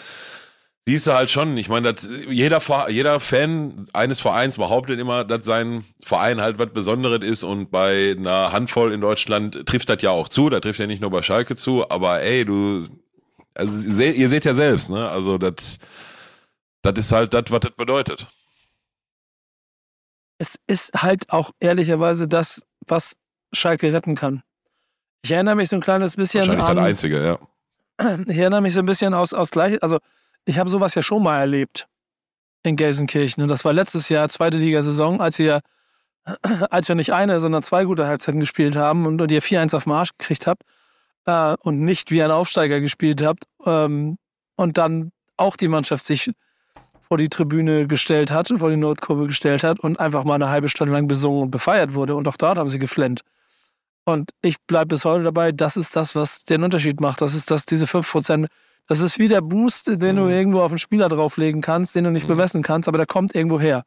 siehst 0.85 1.07
du 1.07 1.13
halt 1.13 1.31
schon. 1.31 1.57
Ich 1.57 1.69
meine, 1.69 1.95
jeder, 2.29 2.61
jeder 2.91 3.21
Fan 3.21 3.87
eines 3.93 4.19
Vereins 4.19 4.57
behauptet 4.57 4.99
immer, 4.99 5.23
dass 5.23 5.45
sein 5.45 5.85
Verein 6.03 6.41
halt 6.41 6.59
was 6.59 6.73
Besonderes 6.73 7.23
ist 7.23 7.45
und 7.45 7.71
bei 7.71 8.17
einer 8.19 8.51
Handvoll 8.51 8.93
in 8.93 9.01
Deutschland 9.01 9.65
trifft 9.65 9.89
das 9.89 10.03
ja 10.03 10.11
auch 10.11 10.29
zu. 10.29 10.51
Da 10.51 10.59
trifft 10.59 10.81
ja 10.81 10.89
nicht 10.89 11.01
nur 11.01 11.11
bei 11.11 11.23
Schalke 11.23 11.55
zu, 11.55 11.89
aber 11.89 12.21
ey, 12.23 12.45
du 12.45 12.89
also 13.55 14.03
ihr 14.03 14.29
seht 14.29 14.45
ja 14.45 14.55
selbst, 14.55 14.91
ne? 14.91 15.09
Also 15.09 15.39
das 15.39 15.79
das 16.85 16.99
ist 16.99 17.13
halt 17.13 17.33
das, 17.33 17.45
was 17.49 17.61
das 17.61 17.73
bedeutet. 17.73 18.27
Es 20.39 20.59
ist 20.67 20.93
halt 21.03 21.31
auch 21.31 21.53
ehrlicherweise 21.59 22.29
das, 22.29 22.67
was 22.87 23.17
Schalke 23.53 23.93
retten 23.93 24.15
kann. 24.15 24.43
Ich 25.23 25.31
erinnere 25.31 25.55
mich 25.55 25.71
so 25.71 25.77
ein 25.77 25.81
kleines 25.81 26.17
bisschen 26.17 26.41
Wahrscheinlich 26.41 26.67
an. 26.67 26.77
das 26.77 26.85
Einzige, 26.85 27.25
ja. 27.25 27.39
Ich 28.27 28.37
erinnere 28.37 28.61
mich 28.61 28.75
so 28.75 28.81
ein 28.81 28.87
bisschen 28.87 29.15
aus, 29.15 29.33
aus 29.33 29.51
gleich, 29.51 29.83
also 29.83 29.99
ich 30.45 30.59
habe 30.59 30.69
sowas 30.69 30.95
ja 30.95 31.03
schon 31.03 31.23
mal 31.23 31.39
erlebt 31.39 31.89
in 32.65 32.77
Gelsenkirchen. 32.77 33.43
Und 33.43 33.49
das 33.49 33.65
war 33.65 33.73
letztes 33.73 34.11
Jahr, 34.11 34.29
zweite 34.29 34.59
Ligasaison, 34.59 35.23
als 35.23 35.39
ihr, 35.39 35.61
als 36.43 36.89
wir 36.89 36.97
nicht 36.97 37.15
eine, 37.15 37.41
sondern 37.41 37.63
zwei 37.63 37.85
gute 37.85 38.07
Halbzeiten 38.07 38.41
gespielt 38.41 38.77
haben 38.77 39.07
und 39.07 39.31
ihr 39.31 39.43
4-1 39.43 39.75
auf 39.75 39.85
den 39.85 39.93
Arsch 39.93 40.11
gekriegt 40.19 40.47
habt 40.47 40.65
äh, 41.27 41.55
und 41.61 41.81
nicht 41.81 42.11
wie 42.11 42.23
ein 42.23 42.31
Aufsteiger 42.31 42.81
gespielt 42.81 43.23
habt 43.23 43.45
ähm, 43.65 44.17
und 44.57 44.79
dann 44.79 45.13
auch 45.37 45.57
die 45.57 45.69
Mannschaft 45.69 46.05
sich 46.05 46.31
vor 47.09 47.19
die 47.19 47.29
Tribüne 47.29 47.87
gestellt 47.87 48.31
hat, 48.31 48.49
vor 48.57 48.71
die 48.71 48.77
Nordkurve 48.77 49.27
gestellt 49.27 49.63
hat 49.63 49.81
und 49.81 50.01
einfach 50.01 50.25
mal 50.25 50.35
eine 50.35 50.49
halbe 50.49 50.69
Stunde 50.69 50.93
lang 50.93 51.07
besungen 51.07 51.43
und 51.43 51.51
befeiert 51.51 51.95
wurde. 51.95 52.15
Und 52.15 52.27
auch 52.29 52.37
dort 52.37 52.59
haben 52.59 52.69
sie 52.69 52.79
geflennt. 52.79 53.21
Und 54.05 54.31
ich 54.43 54.57
bleibe 54.67 54.89
bis 54.89 55.05
heute 55.05 55.25
dabei, 55.25 55.53
das 55.53 55.77
ist 55.77 55.97
das, 55.97 56.15
was 56.15 56.45
den 56.45 56.63
Unterschied 56.63 57.01
macht. 57.01 57.21
Das 57.21 57.35
ist 57.35 57.51
das, 57.51 57.67
diese 57.67 57.87
5%. 57.87 58.47
Das 58.87 59.01
ist 59.01 59.19
wie 59.19 59.29
der 59.29 59.41
Boost, 59.41 59.87
den 59.87 60.17
du 60.17 60.23
mhm. 60.23 60.31
irgendwo 60.31 60.61
auf 60.61 60.71
den 60.71 60.79
Spieler 60.79 61.09
drauflegen 61.09 61.63
kannst, 61.63 61.95
den 61.95 62.05
du 62.05 62.11
nicht 62.11 62.25
mhm. 62.25 62.33
bemessen 62.33 62.63
kannst, 62.63 62.87
aber 62.87 62.99
der 62.99 63.07
kommt 63.07 63.35
irgendwo 63.35 63.59
her. 63.59 63.83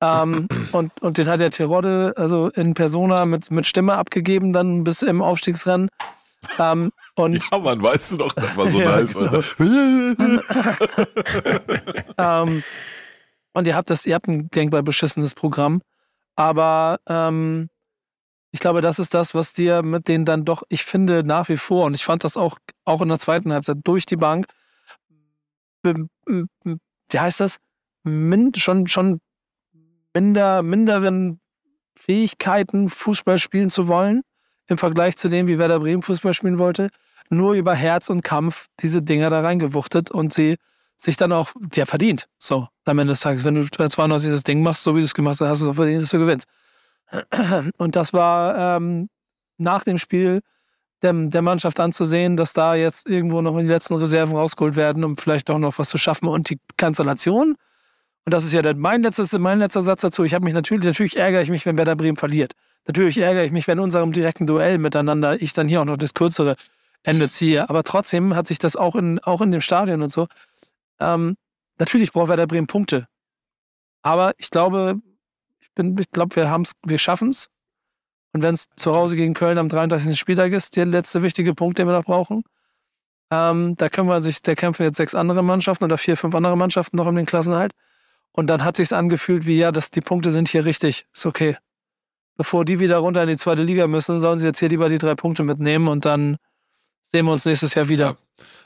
Ähm, 0.00 0.48
und, 0.72 1.00
und 1.00 1.18
den 1.18 1.28
hat 1.28 1.40
der 1.40 1.50
Terodde 1.50 2.12
also 2.16 2.48
in 2.48 2.74
Persona 2.74 3.24
mit, 3.24 3.50
mit 3.50 3.66
Stimme 3.66 3.94
abgegeben, 3.94 4.52
dann 4.52 4.82
bis 4.82 5.02
im 5.02 5.22
Aufstiegsrennen. 5.22 5.88
Ähm, 6.58 6.92
und 7.14 7.50
ja, 7.50 7.58
man 7.58 7.82
weißt 7.82 8.12
du 8.12 8.16
doch, 8.18 8.32
das 8.32 8.56
war 8.56 8.70
so 8.70 8.80
ja, 8.82 9.00
nice. 9.00 9.14
Genau. 9.14 10.42
ähm, 12.18 12.62
und 13.52 13.66
ihr 13.66 13.74
habt 13.74 13.90
das, 13.90 14.06
ihr 14.06 14.14
habt 14.14 14.28
ein 14.28 14.48
denkbar 14.50 14.82
beschissenes 14.82 15.34
Programm, 15.34 15.82
aber 16.34 17.00
ähm, 17.08 17.68
ich 18.52 18.60
glaube, 18.60 18.80
das 18.80 18.98
ist 18.98 19.14
das, 19.14 19.34
was 19.34 19.52
dir 19.52 19.82
mit 19.82 20.08
denen 20.08 20.24
dann 20.24 20.44
doch, 20.44 20.62
ich 20.68 20.84
finde 20.84 21.24
nach 21.24 21.48
wie 21.48 21.56
vor, 21.56 21.86
und 21.86 21.96
ich 21.96 22.04
fand 22.04 22.24
das 22.24 22.36
auch, 22.36 22.58
auch 22.84 23.02
in 23.02 23.08
der 23.08 23.18
zweiten 23.18 23.52
Halbzeit 23.52 23.78
durch 23.84 24.06
die 24.06 24.16
Bank, 24.16 24.46
wie 25.82 27.18
heißt 27.18 27.40
das? 27.40 27.58
Mind, 28.02 28.58
schon, 28.58 28.86
schon 28.86 29.20
minder, 30.14 30.62
minderen 30.62 31.40
Fähigkeiten, 31.96 32.88
Fußball 32.88 33.38
spielen 33.38 33.70
zu 33.70 33.88
wollen 33.88 34.22
im 34.68 34.78
Vergleich 34.78 35.16
zu 35.16 35.28
dem, 35.28 35.46
wie 35.46 35.58
Werder 35.58 35.80
Bremen 35.80 36.02
Fußball 36.02 36.34
spielen 36.34 36.58
wollte, 36.58 36.90
nur 37.30 37.54
über 37.54 37.74
Herz 37.74 38.08
und 38.08 38.22
Kampf 38.22 38.68
diese 38.80 39.02
Dinger 39.02 39.30
da 39.30 39.40
reingewuchtet 39.40 40.10
und 40.10 40.32
sie 40.32 40.56
sich 40.96 41.16
dann 41.16 41.32
auch, 41.32 41.52
der 41.58 41.86
verdient. 41.86 42.28
So, 42.38 42.68
am 42.84 42.98
Ende 42.98 43.12
des 43.12 43.20
Tages, 43.20 43.44
wenn 43.44 43.54
du 43.54 43.64
92 43.64 44.30
das 44.30 44.44
Ding 44.44 44.62
machst, 44.62 44.82
so 44.82 44.94
wie 44.94 45.00
du 45.00 45.04
es 45.04 45.14
gemacht 45.14 45.40
hast, 45.40 45.48
hast 45.48 45.60
du 45.60 45.66
es 45.66 45.70
auch 45.70 45.74
verdient, 45.74 46.02
dass 46.02 46.10
du 46.10 46.18
gewinnst. 46.18 46.48
Und 47.76 47.96
das 47.96 48.12
war 48.12 48.76
ähm, 48.76 49.08
nach 49.58 49.84
dem 49.84 49.98
Spiel 49.98 50.40
der, 51.02 51.12
der 51.12 51.42
Mannschaft 51.42 51.78
anzusehen, 51.80 52.36
dass 52.36 52.52
da 52.52 52.74
jetzt 52.74 53.08
irgendwo 53.08 53.42
noch 53.42 53.56
in 53.58 53.66
die 53.66 53.72
letzten 53.72 53.94
Reserven 53.94 54.34
rausgeholt 54.34 54.76
werden, 54.76 55.04
um 55.04 55.16
vielleicht 55.16 55.50
auch 55.50 55.58
noch 55.58 55.78
was 55.78 55.90
zu 55.90 55.98
schaffen. 55.98 56.28
Und 56.28 56.50
die 56.50 56.58
Kanzellation, 56.76 57.56
und 58.26 58.32
das 58.32 58.44
ist 58.44 58.52
ja 58.52 58.74
mein, 58.74 59.02
letztes, 59.02 59.32
mein 59.38 59.60
letzter 59.60 59.82
Satz 59.82 60.00
dazu, 60.00 60.24
ich 60.24 60.34
habe 60.34 60.44
mich 60.44 60.52
natürlich, 60.52 60.84
natürlich 60.84 61.16
ärgere 61.16 61.42
ich 61.42 61.48
mich, 61.48 61.64
wenn 61.64 61.78
Werder 61.78 61.94
Bremen 61.94 62.16
verliert. 62.16 62.54
Natürlich 62.84 63.18
ärgere 63.18 63.44
ich 63.44 63.52
mich, 63.52 63.68
wenn 63.68 63.78
in 63.78 63.84
unserem 63.84 64.12
direkten 64.12 64.48
Duell 64.48 64.78
miteinander 64.78 65.40
ich 65.40 65.52
dann 65.52 65.68
hier 65.68 65.80
auch 65.80 65.84
noch 65.84 65.96
das 65.96 66.12
kürzere 66.12 66.56
Ende 67.04 67.28
ziehe. 67.28 67.70
Aber 67.70 67.84
trotzdem 67.84 68.34
hat 68.34 68.48
sich 68.48 68.58
das 68.58 68.74
auch 68.74 68.96
in, 68.96 69.20
auch 69.20 69.40
in 69.42 69.52
dem 69.52 69.60
Stadion 69.60 70.02
und 70.02 70.10
so. 70.10 70.26
Ähm, 70.98 71.36
natürlich 71.78 72.12
braucht 72.12 72.28
Werder 72.28 72.48
Bremen 72.48 72.66
Punkte. 72.66 73.06
Aber 74.02 74.32
ich 74.38 74.50
glaube, 74.50 75.00
ich, 75.60 75.68
ich 75.78 76.10
glaube, 76.10 76.34
wir, 76.34 76.62
wir 76.84 76.98
schaffen 76.98 77.30
es. 77.30 77.48
Und 78.32 78.42
wenn 78.42 78.54
es 78.54 78.66
zu 78.74 78.94
Hause 78.94 79.14
gegen 79.14 79.34
Köln 79.34 79.56
am 79.56 79.68
33. 79.68 80.18
Spieltag 80.18 80.52
ist, 80.52 80.74
der 80.74 80.86
letzte 80.86 81.22
wichtige 81.22 81.54
Punkt, 81.54 81.78
den 81.78 81.86
wir 81.86 81.96
noch 81.96 82.04
brauchen, 82.04 82.42
ähm, 83.30 83.76
da 83.76 83.88
können 83.88 84.08
wir 84.08 84.20
sich, 84.20 84.42
da 84.42 84.56
kämpfen 84.56 84.82
jetzt 84.82 84.96
sechs 84.96 85.14
andere 85.14 85.44
Mannschaften 85.44 85.84
oder 85.84 85.96
vier, 85.96 86.16
fünf 86.16 86.34
andere 86.34 86.56
Mannschaften 86.56 86.96
noch 86.96 87.06
um 87.06 87.14
den 87.14 87.26
Klassenhalt. 87.26 87.72
Und 88.36 88.46
dann 88.46 88.62
hat 88.62 88.76
sich 88.76 88.92
angefühlt 88.92 89.46
wie, 89.46 89.58
ja, 89.58 89.72
das, 89.72 89.90
die 89.90 90.00
Punkte 90.00 90.30
sind 90.30 90.48
hier 90.48 90.64
richtig, 90.64 91.06
ist 91.12 91.26
okay 91.26 91.56
bevor 92.36 92.64
die 92.64 92.78
wieder 92.78 92.98
runter 92.98 93.22
in 93.22 93.28
die 93.28 93.36
zweite 93.36 93.62
Liga 93.62 93.86
müssen, 93.86 94.20
sollen 94.20 94.38
sie 94.38 94.46
jetzt 94.46 94.58
hier 94.58 94.68
lieber 94.68 94.88
die 94.88 94.98
drei 94.98 95.14
Punkte 95.14 95.42
mitnehmen 95.42 95.88
und 95.88 96.04
dann 96.04 96.36
sehen 97.00 97.24
wir 97.26 97.32
uns 97.32 97.44
nächstes 97.44 97.74
Jahr 97.74 97.88
wieder. 97.88 98.06
Ja. 98.06 98.16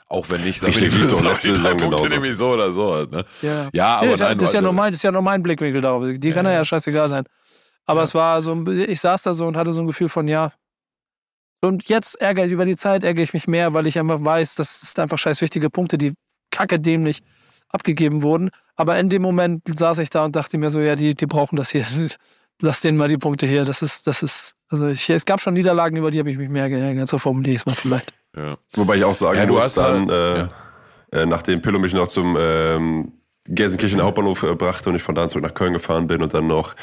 Auch 0.07 0.29
wenn 0.29 0.43
nicht, 0.43 0.61
dann 0.61 0.71
ich 0.71 0.77
die 0.77 1.53
drei 1.53 1.73
Punkte 1.73 2.09
nämlich 2.09 2.35
so 2.35 2.51
oder 2.51 2.71
so 2.73 2.93
halt, 2.93 3.11
ne? 3.11 3.25
Ja, 3.41 3.69
ja 3.71 3.95
aber 3.97 4.07
ja, 4.07 4.17
nein, 4.17 4.37
das, 4.37 4.49
ist 4.49 4.53
ja 4.53 4.61
nur 4.61 4.73
mein, 4.73 4.91
das 4.91 4.97
ist 4.97 5.03
ja 5.03 5.11
nur 5.11 5.21
mein 5.21 5.41
Blickwinkel 5.41 5.81
darauf. 5.81 6.03
Die 6.05 6.27
ja. 6.27 6.33
kann 6.33 6.45
ja 6.45 6.65
scheißegal 6.65 7.07
sein. 7.07 7.23
Aber 7.85 8.03
es 8.03 8.13
war 8.13 8.41
so, 8.41 8.67
ich 8.67 8.99
saß 8.99 9.23
da 9.23 9.33
so 9.33 9.47
und 9.47 9.55
hatte 9.55 9.71
so 9.71 9.79
ein 9.79 9.87
Gefühl 9.87 10.09
von, 10.09 10.27
ja. 10.27 10.51
Und 11.61 11.87
jetzt 11.87 12.19
ärgere 12.19 12.45
ich 12.45 12.51
über 12.51 12.65
die 12.65 12.75
Zeit, 12.75 13.03
ärgere 13.05 13.23
ich 13.23 13.33
mich 13.33 13.47
mehr, 13.47 13.73
weil 13.73 13.87
ich 13.87 13.97
einfach 13.97 14.21
weiß, 14.21 14.55
das 14.55 14.81
sind 14.81 14.99
einfach 14.99 15.17
scheiß 15.17 15.39
wichtige 15.41 15.69
Punkte, 15.69 15.97
die 15.97 16.13
kacke 16.49 16.79
dämlich 16.79 17.21
abgegeben 17.69 18.21
wurden. 18.21 18.49
Aber 18.75 18.99
in 18.99 19.09
dem 19.09 19.21
Moment 19.21 19.63
saß 19.77 19.99
ich 19.99 20.09
da 20.09 20.25
und 20.25 20.35
dachte 20.35 20.57
mir 20.57 20.69
so, 20.69 20.79
ja, 20.79 20.95
die, 20.95 21.15
die 21.15 21.25
brauchen 21.25 21.55
das 21.55 21.69
hier. 21.69 21.85
lass 22.61 22.81
denen 22.81 22.97
mal 22.97 23.07
die 23.07 23.17
Punkte 23.17 23.45
hier. 23.45 23.65
Das 23.65 23.81
ist, 23.81 24.07
das 24.07 24.23
ist, 24.23 24.55
also 24.69 24.87
ich, 24.87 25.09
es 25.09 25.25
gab 25.25 25.41
schon 25.41 25.53
Niederlagen, 25.53 25.97
über 25.97 26.11
die 26.11 26.19
habe 26.19 26.29
ich 26.31 26.37
mich 26.37 26.49
mehr 26.49 26.69
geärgert. 26.69 27.07
So 27.07 27.17
formuliere 27.17 27.55
ich 27.55 27.61
es 27.61 27.65
mal 27.65 27.75
vielleicht. 27.75 28.13
Ja. 28.35 28.55
Wobei 28.73 28.95
ich 28.95 29.03
auch 29.03 29.15
sagen 29.15 29.37
ja, 29.37 29.45
muss, 29.47 29.73
dann, 29.73 30.09
halt, 30.09 30.49
äh, 31.11 31.17
ja. 31.17 31.23
äh, 31.23 31.25
nachdem 31.25 31.61
Pillow 31.61 31.79
mich 31.79 31.93
noch 31.93 32.07
zum 32.07 32.37
ähm, 32.39 33.11
Gelsenkirchen 33.47 34.01
Hauptbahnhof 34.01 34.43
äh, 34.43 34.55
brachte 34.55 34.89
und 34.89 34.95
ich 34.95 35.01
von 35.01 35.15
da 35.15 35.27
zurück 35.27 35.43
nach 35.43 35.53
Köln 35.53 35.73
gefahren 35.73 36.07
bin 36.07 36.21
und 36.21 36.33
dann 36.33 36.47
noch 36.47 36.75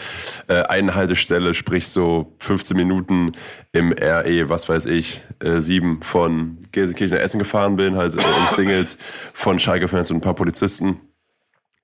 äh, 0.49 0.63
eine 0.65 0.95
Haltestelle, 0.95 1.55
sprich 1.55 1.89
so 1.89 2.35
15 2.41 2.77
Minuten 2.77 3.33
im 3.73 3.93
RE, 3.93 4.49
was 4.49 4.69
weiß 4.69 4.87
ich, 4.87 5.23
äh, 5.39 5.61
7 5.61 6.03
von 6.03 6.59
Gelsenkirchen 6.73 7.17
nach 7.17 7.23
Essen 7.23 7.39
gefahren 7.39 7.77
bin, 7.77 7.97
halt 7.97 8.17
äh, 8.17 8.23
umsingelt 8.41 8.99
von 9.33 9.59
Schalke-Fans 9.59 10.11
und 10.11 10.19
ein 10.19 10.21
paar 10.21 10.35
Polizisten. 10.35 11.01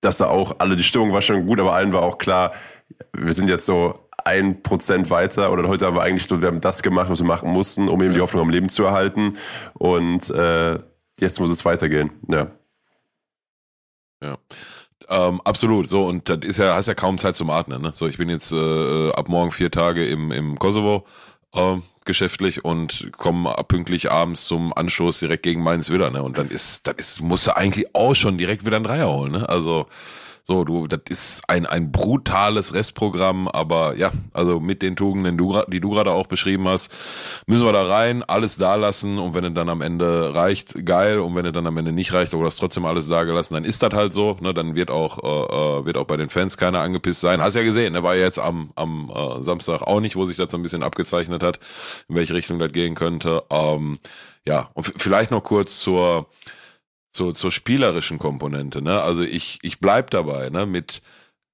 Dass 0.05 0.19
da 0.19 0.29
auch 0.29 0.57
alle, 0.59 0.77
die 0.77 0.83
Stimmung 0.83 1.13
war 1.13 1.23
schon 1.23 1.47
gut, 1.47 1.59
aber 1.59 1.73
allen 1.73 1.93
war 1.93 2.03
auch 2.03 2.19
klar, 2.19 2.53
wir 3.13 3.33
sind 3.33 3.49
jetzt 3.49 3.67
so 3.67 3.95
ein 4.25 4.63
Prozent 4.63 5.11
weiter 5.11 5.53
oder 5.53 5.69
heute 5.69 5.87
haben 5.87 5.97
wir 5.97 6.03
eigentlich 6.03 6.27
so, 6.27 6.41
wir 6.41 6.49
haben 6.49 6.61
das 6.61 6.83
gemacht, 6.83 7.11
was 7.11 7.21
wir 7.21 7.27
machen 7.27 7.51
mussten, 7.51 7.89
um 7.89 8.03
eben 8.03 8.15
die 8.15 8.21
Hoffnung 8.21 8.43
am 8.43 8.51
Leben 8.51 8.69
zu 8.69 8.85
erhalten 8.85 9.37
und 9.75 10.31
äh, 10.31 10.79
jetzt 11.19 11.41
muss 11.41 11.51
es 11.51 11.65
weitergehen, 11.65 12.11
ja. 12.31 12.49
Ja. 14.23 14.39
Ähm, 15.09 15.41
absolut, 15.45 15.87
so 15.87 16.05
und 16.05 16.29
das 16.29 16.39
ist 16.45 16.59
ja, 16.59 16.75
hast 16.75 16.89
ja 16.89 16.95
kaum 16.95 17.19
Zeit 17.19 17.37
zum 17.37 17.51
Atmen. 17.51 17.83
Ne? 17.83 17.91
So, 17.93 18.07
ich 18.07 18.17
bin 18.17 18.31
jetzt 18.31 18.53
äh, 18.53 19.11
ab 19.11 19.29
morgen 19.29 19.53
vier 19.53 19.71
Tage 19.71 20.07
im, 20.07 20.33
im 20.33 20.59
Kosovo 20.59 21.05
äh, 21.55 21.77
geschäftlich 22.05 22.65
und 22.65 23.11
komme 23.13 23.55
pünktlich 23.69 24.11
abends 24.11 24.47
zum 24.47 24.73
Anstoß 24.73 25.21
direkt 25.21 25.43
gegen 25.43 25.63
Mainz 25.63 25.91
wieder. 25.91 26.11
Ne? 26.11 26.23
Und 26.23 26.39
dann 26.39 26.49
ist, 26.49 26.87
das 26.87 26.95
ist, 26.97 27.21
musst 27.21 27.47
du 27.47 27.57
eigentlich 27.57 27.95
auch 27.95 28.15
schon 28.15 28.39
direkt 28.39 28.65
wieder 28.65 28.77
einen 28.77 28.85
Dreier 28.85 29.11
holen. 29.11 29.33
Ne? 29.33 29.49
Also 29.49 29.87
so, 30.47 30.63
du, 30.63 30.87
das 30.87 31.01
ist 31.09 31.43
ein, 31.49 31.65
ein 31.65 31.91
brutales 31.91 32.75
Restprogramm, 32.75 33.49
aber 33.49 33.97
ja, 33.97 34.13
also 34.35 34.61
mit 34.61 34.83
den 34.83 34.95
Tugenden, 34.95 35.39
die 35.69 35.81
du 35.81 35.91
gerade 35.91 36.11
auch 36.11 36.27
beschrieben 36.27 36.69
hast, 36.69 36.93
müssen 37.47 37.65
wir 37.65 37.73
da 37.73 37.85
rein, 37.85 38.23
alles 38.23 38.59
da 38.59 38.75
lassen 38.75 39.19
und 39.19 39.33
wenn 39.33 39.47
es 39.47 39.55
dann 39.55 39.71
am 39.71 39.81
Ende 39.81 40.35
reicht, 40.35 40.85
geil 40.85 41.21
und 41.21 41.35
wenn 41.35 41.47
es 41.47 41.53
dann 41.53 41.67
am 41.67 41.79
Ende 41.79 41.93
nicht 41.93 42.13
reicht 42.13 42.35
oder 42.35 42.49
es 42.49 42.57
trotzdem 42.57 42.85
alles 42.85 43.09
da 43.09 43.25
gelassen, 43.25 43.55
dann 43.55 43.65
ist 43.65 43.83
das 43.83 43.95
halt 43.95 44.13
so, 44.13 44.37
ne, 44.43 44.53
dann 44.53 44.75
wird 44.75 44.91
auch, 44.91 45.19
äh, 45.25 45.79
äh, 45.81 45.87
wird 45.87 45.97
auch 45.97 46.05
bei 46.05 46.19
den 46.19 46.29
Fans 46.29 46.59
keiner 46.59 46.81
angepisst 46.81 47.23
sein. 47.23 47.41
Hast 47.41 47.57
ja 47.57 47.63
gesehen, 47.63 47.95
ne, 47.95 48.03
war 48.03 48.15
ja 48.15 48.25
jetzt 48.25 48.39
am, 48.39 48.71
am 48.75 49.11
äh, 49.15 49.43
Samstag 49.43 49.81
auch 49.81 50.01
nicht, 50.01 50.15
wo 50.15 50.27
sich 50.27 50.37
das 50.37 50.53
so 50.53 50.59
ein 50.59 50.63
bisschen 50.63 50.83
abgezeichnet 50.83 51.43
hat, 51.43 51.59
in 52.11 52.17
welche 52.17 52.35
Richtung 52.35 52.59
das 52.59 52.71
gehen 52.71 52.95
könnte. 52.95 53.45
Ähm, 53.49 53.99
ja, 54.47 54.69
und 54.75 54.93
vielleicht 54.99 55.31
noch 55.31 55.43
kurz 55.43 55.81
zur, 55.81 56.29
zur, 57.15 57.33
zur 57.33 57.53
spielerischen 57.53 58.19
Komponente. 58.19 58.83
Ne? 58.83 59.01
Also 59.01 59.23
ich, 59.23 59.59
ich 59.63 59.79
bleib 59.79 60.11
dabei, 60.11 60.51
ne? 60.51 60.67
Mit 60.67 61.01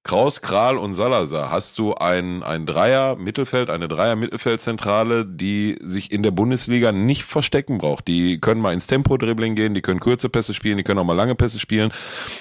Kraus, 0.03 0.41
Kral 0.41 0.77
und 0.77 0.95
Salazar 0.95 1.51
hast 1.51 1.77
du 1.77 1.93
ein, 1.93 2.41
ein 2.41 2.65
Dreier 2.65 3.15
Mittelfeld, 3.17 3.69
eine 3.69 3.87
Dreier 3.87 4.15
Mittelfeldzentrale, 4.15 5.27
die 5.27 5.77
sich 5.79 6.11
in 6.11 6.23
der 6.23 6.31
Bundesliga 6.31 6.91
nicht 6.91 7.23
verstecken 7.23 7.77
braucht. 7.77 8.07
Die 8.07 8.39
können 8.39 8.61
mal 8.61 8.73
ins 8.73 8.87
Tempo-Dribbling 8.87 9.53
gehen, 9.53 9.75
die 9.75 9.83
können 9.83 9.99
kurze 9.99 10.29
Pässe 10.29 10.55
spielen, 10.55 10.77
die 10.77 10.83
können 10.83 10.97
auch 10.97 11.05
mal 11.05 11.13
lange 11.15 11.35
Pässe 11.35 11.59
spielen. 11.59 11.93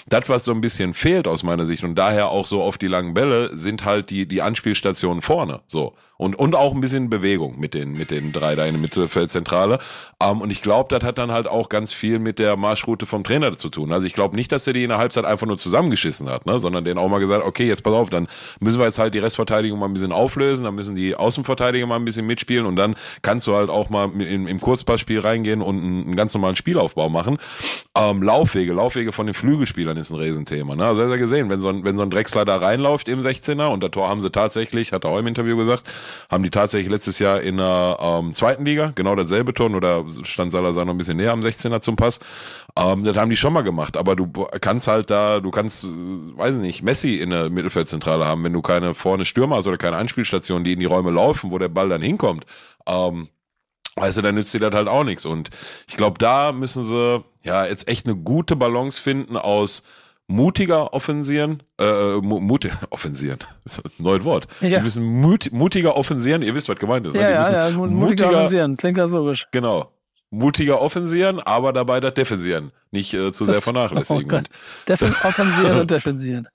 Das, 0.09 0.30
was 0.30 0.46
so 0.46 0.52
ein 0.52 0.62
bisschen 0.62 0.94
fehlt 0.94 1.28
aus 1.28 1.42
meiner 1.42 1.66
Sicht 1.66 1.85
und 1.85 1.96
daher 1.96 2.30
auch 2.30 2.46
so 2.46 2.62
auf 2.62 2.78
die 2.78 2.87
langen 2.87 3.12
Bälle, 3.12 3.54
sind 3.54 3.85
halt 3.85 4.09
die, 4.09 4.26
die 4.26 4.40
Anspielstationen 4.40 5.20
vorne. 5.20 5.61
So. 5.66 5.94
Und, 6.20 6.38
und 6.38 6.54
auch 6.54 6.74
ein 6.74 6.83
bisschen 6.83 7.09
Bewegung 7.09 7.59
mit 7.59 7.72
den, 7.72 7.94
mit 7.94 8.11
den 8.11 8.30
drei 8.30 8.54
da 8.54 8.66
in 8.66 8.74
der 8.74 8.83
Mittelfeldzentrale. 8.83 9.78
Ähm, 10.22 10.42
und 10.42 10.50
ich 10.50 10.61
glaube, 10.61 10.94
das 10.94 11.02
hat 11.02 11.16
dann 11.16 11.30
halt 11.30 11.48
auch 11.48 11.70
ganz 11.70 11.94
viel 11.94 12.18
mit 12.18 12.38
der 12.38 12.59
Marschroute 12.59 13.06
vom 13.06 13.24
Trainer 13.24 13.56
zu 13.56 13.70
tun. 13.70 13.90
Also 13.90 14.04
ich 14.06 14.12
glaube 14.12 14.37
nicht, 14.37 14.52
dass 14.52 14.66
er 14.66 14.74
die 14.74 14.83
in 14.83 14.90
der 14.90 14.98
Halbzeit 14.98 15.24
einfach 15.24 15.46
nur 15.46 15.56
zusammengeschissen 15.56 16.28
hat, 16.28 16.44
ne? 16.44 16.59
sondern 16.59 16.85
den 16.85 16.98
auch 16.98 17.09
mal 17.09 17.20
gesagt, 17.20 17.42
okay, 17.46 17.66
jetzt 17.66 17.83
pass 17.83 17.94
auf, 17.94 18.11
dann 18.11 18.28
müssen 18.61 18.78
wir 18.78 18.85
jetzt 18.85 18.98
halt 18.98 19.14
die 19.14 19.18
Restverteidigung 19.18 19.78
mal 19.78 19.87
ein 19.87 19.94
bisschen 19.94 20.12
auflösen, 20.12 20.64
dann 20.64 20.74
müssen 20.74 20.94
die 20.94 21.16
Außenverteidiger 21.16 21.87
mal 21.87 21.96
ein 21.96 22.04
bisschen 22.04 22.26
mitspielen 22.26 22.66
und 22.66 22.76
dann 22.76 22.96
kannst 23.22 23.46
du 23.46 23.54
halt 23.54 23.70
auch 23.70 23.88
mal 23.88 24.11
im, 24.12 24.46
im 24.46 24.61
Kurzpassspiel 24.61 25.20
reingehen 25.20 25.62
und 25.62 25.78
einen, 25.78 26.04
einen 26.04 26.16
ganz 26.16 26.35
normalen 26.35 26.56
Spielaufbau 26.56 27.09
machen. 27.09 27.38
Ähm, 27.96 28.22
Laufwege, 28.22 28.72
Laufwege 28.72 29.11
von 29.11 29.26
den 29.26 29.35
Flügelspielern 29.35 29.96
ist 29.96 30.12
ein 30.12 30.16
Riesenthema. 30.16 30.76
Ne? 30.76 30.87
Also 30.87 31.03
hast 31.03 31.11
ja 31.11 31.16
gesehen, 31.16 31.50
wenn 31.50 31.61
so, 31.61 31.70
ein, 31.70 31.85
wenn 31.85 31.96
so 31.96 32.05
ein 32.05 32.11
Drechsler 32.11 32.44
da 32.44 32.57
reinläuft 32.57 33.09
im 33.09 33.18
16er 33.18 33.66
und 33.66 33.83
das 33.83 33.90
Tor 33.90 34.09
haben 34.09 34.22
sie 34.22 34.31
tatsächlich, 34.31 34.92
hat 34.92 35.03
er 35.03 35.11
auch 35.11 35.18
im 35.18 35.26
Interview 35.26 35.57
gesagt, 35.57 35.83
haben 36.31 36.44
die 36.44 36.50
tatsächlich 36.50 36.88
letztes 36.88 37.18
Jahr 37.18 37.40
in 37.40 37.57
der 37.57 37.96
ähm, 38.00 38.33
zweiten 38.33 38.64
Liga, 38.64 38.92
genau 38.94 39.16
dasselbe 39.16 39.55
Ton 39.55 39.74
oder 39.74 40.05
stand 40.22 40.53
Salazar 40.53 40.85
noch 40.85 40.94
ein 40.94 40.98
bisschen 40.98 41.16
näher 41.16 41.33
am 41.33 41.40
16er 41.40 41.81
zum 41.81 41.96
Pass. 41.96 42.20
Ähm, 42.76 43.03
das 43.03 43.16
haben 43.16 43.29
die 43.29 43.37
schon 43.37 43.53
mal 43.53 43.62
gemacht, 43.62 43.96
aber 43.96 44.14
du 44.14 44.29
kannst 44.61 44.87
halt 44.87 45.11
da, 45.11 45.40
du 45.40 45.50
kannst, 45.50 45.85
weiß 45.85 46.55
ich 46.55 46.61
nicht, 46.61 46.83
Messi 46.85 47.16
in 47.16 47.31
der 47.31 47.50
Mittelfeldzentrale 47.50 48.24
haben, 48.24 48.44
wenn 48.44 48.53
du 48.53 48.62
keine 48.62 48.94
vorne 48.94 49.24
Stürmer 49.24 49.57
hast 49.57 49.66
oder 49.66 49.79
keine 49.79 49.96
Anspielstation, 49.96 50.62
die 50.62 50.74
in 50.74 50.79
die 50.79 50.87
Räume 50.87 51.11
laufen, 51.11 51.50
wo 51.50 51.59
der 51.59 51.68
Ball 51.68 51.88
dann 51.88 52.03
hinkommt. 52.03 52.46
Ähm, 52.87 53.31
Weißt 53.96 54.16
du, 54.16 54.22
dann 54.22 54.37
nützt 54.37 54.55
dir 54.55 54.61
das 54.61 54.72
halt 54.72 54.88
auch 54.88 55.05
nichts. 55.05 55.26
Und 55.26 55.50
ich 55.87 55.96
glaube, 55.96 56.16
da 56.18 56.53
müssen 56.53 56.85
sie 56.85 57.22
ja 57.44 57.66
jetzt 57.66 57.88
echt 57.88 58.07
eine 58.07 58.16
gute 58.16 58.57
Balance 58.57 59.00
finden 59.00 59.37
aus 59.37 59.83
mutiger 60.31 60.94
offensieren, 60.94 61.62
äh, 61.79 62.16
mut, 62.16 62.68
offensieren, 62.90 63.38
das 63.64 63.79
ist 63.79 64.00
ein 64.00 64.05
neues 64.05 64.24
Wort. 64.24 64.46
Ja. 64.61 64.79
Die 64.79 64.85
müssen 64.85 65.05
mut, 65.05 65.50
mutiger 65.53 65.96
offensieren, 65.96 66.42
ihr 66.42 66.55
wisst, 66.55 66.68
was 66.68 66.79
gemeint 66.79 67.07
ist. 67.07 67.14
Ne? 67.14 67.22
Ja, 67.22 67.31
ja, 67.31 67.68
ja, 67.68 67.76
mutiger, 67.76 67.96
mutiger 67.96 68.31
offensieren, 68.31 68.76
klingt 68.76 68.98
ja 68.98 69.05
logisch. 69.05 69.48
Genau. 69.53 69.92
Mutiger 70.33 70.81
offensieren, 70.81 71.40
aber 71.40 71.72
dabei 71.72 71.98
das 71.98 72.14
defensieren, 72.14 72.70
nicht 72.92 73.12
äh, 73.14 73.33
zu 73.33 73.44
das, 73.44 73.57
sehr 73.57 73.62
vernachlässigen. 73.62 74.31
Oh 74.33 74.87
Defen 74.87 75.16
offensieren 75.24 75.81
und 75.81 75.90
defensieren. 75.90 76.48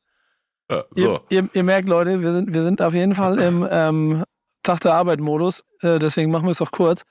Ja, 0.72 0.86
so. 0.92 1.20
Ihr, 1.30 1.42
ihr, 1.42 1.50
ihr, 1.54 1.64
merkt, 1.64 1.90
Leute, 1.90 2.22
wir 2.22 2.32
sind, 2.32 2.54
wir 2.54 2.64
sind 2.64 2.82
auf 2.82 2.94
jeden 2.94 3.14
Fall 3.14 3.38
im 3.40 3.68
ähm, 3.70 4.24
Tag 4.64 4.80
der 4.80 4.94
Arbeit-Modus, 4.94 5.64
äh, 5.82 6.00
deswegen 6.00 6.32
machen 6.32 6.46
wir 6.46 6.52
es 6.52 6.62
auch 6.62 6.72
kurz. 6.72 7.04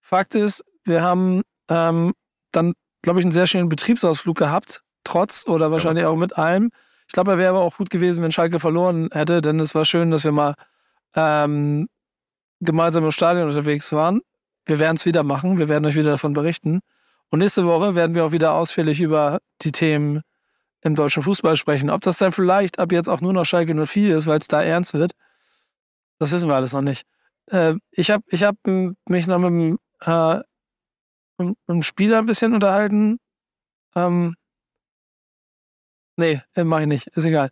Fakt 0.00 0.34
ist, 0.34 0.64
wir 0.84 1.02
haben 1.02 1.42
ähm, 1.68 2.14
dann, 2.50 2.72
glaube 3.06 3.20
ich, 3.20 3.24
einen 3.24 3.30
sehr 3.30 3.46
schönen 3.46 3.68
Betriebsausflug 3.68 4.36
gehabt 4.36 4.82
trotz 5.04 5.46
oder 5.46 5.70
wahrscheinlich 5.70 6.02
ja. 6.02 6.08
auch 6.08 6.16
mit 6.16 6.36
allem. 6.36 6.72
Ich 7.06 7.12
glaube, 7.12 7.30
er 7.30 7.38
wäre 7.38 7.50
aber 7.50 7.60
auch 7.60 7.76
gut 7.76 7.88
gewesen, 7.88 8.24
wenn 8.24 8.32
Schalke 8.32 8.58
verloren 8.58 9.08
hätte, 9.12 9.40
denn 9.40 9.60
es 9.60 9.76
war 9.76 9.84
schön, 9.84 10.10
dass 10.10 10.24
wir 10.24 10.32
mal 10.32 10.54
ähm, 11.14 11.88
gemeinsam 12.58 13.04
im 13.04 13.12
Stadion 13.12 13.46
unterwegs 13.46 13.92
waren. 13.92 14.22
Wir 14.64 14.80
werden 14.80 14.96
es 14.96 15.06
wieder 15.06 15.22
machen, 15.22 15.56
wir 15.56 15.68
werden 15.68 15.84
euch 15.84 15.94
wieder 15.94 16.10
davon 16.10 16.32
berichten. 16.32 16.80
Und 17.30 17.38
nächste 17.38 17.64
Woche 17.64 17.94
werden 17.94 18.16
wir 18.16 18.24
auch 18.24 18.32
wieder 18.32 18.54
ausführlich 18.54 19.00
über 19.00 19.38
die 19.62 19.70
Themen 19.70 20.22
im 20.80 20.96
deutschen 20.96 21.22
Fußball 21.22 21.54
sprechen. 21.54 21.90
Ob 21.90 22.00
das 22.00 22.18
dann 22.18 22.32
vielleicht 22.32 22.80
ab 22.80 22.90
jetzt 22.90 23.08
auch 23.08 23.20
nur 23.20 23.32
noch 23.32 23.44
Schalke 23.44 23.72
04 23.86 24.16
ist, 24.16 24.26
weil 24.26 24.40
es 24.40 24.48
da 24.48 24.64
ernst 24.64 24.94
wird, 24.94 25.12
das 26.18 26.32
wissen 26.32 26.48
wir 26.48 26.56
alles 26.56 26.72
noch 26.72 26.82
nicht. 26.82 27.06
Äh, 27.52 27.74
ich 27.92 28.10
habe 28.10 28.24
ich 28.26 28.42
hab 28.42 28.56
mich 28.64 29.28
noch 29.28 29.38
mit 29.38 29.50
dem, 29.50 29.78
äh, 30.00 30.40
mit 31.38 31.56
dem 31.68 31.82
Spieler 31.82 32.18
ein 32.18 32.26
bisschen 32.26 32.54
unterhalten. 32.54 33.18
Ähm, 33.94 34.34
Nee, 36.16 36.40
äh, 36.54 36.64
mache 36.64 36.82
ich 36.82 36.88
nicht. 36.88 37.06
Ist 37.08 37.26
egal. 37.26 37.50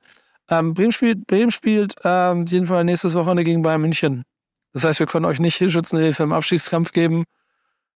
Ähm, 0.49 0.75
Bremen 0.75 0.93
spielt, 0.93 1.27
Bremen 1.27 1.51
spielt 1.51 1.95
ähm, 2.05 2.47
jeden 2.47 2.67
Fall 2.67 2.85
nächstes 2.85 3.15
Wochenende 3.15 3.45
gegen 3.45 3.63
Bayern 3.63 3.81
München. 3.81 4.25
Das 4.73 4.85
heißt, 4.85 4.99
wir 4.99 5.07
können 5.07 5.27
euch 5.27 5.39
nicht 5.39 5.57
Schützenhilfe 5.71 6.23
im 6.23 6.33
Abstiegskampf 6.33 6.93
geben. 6.93 7.25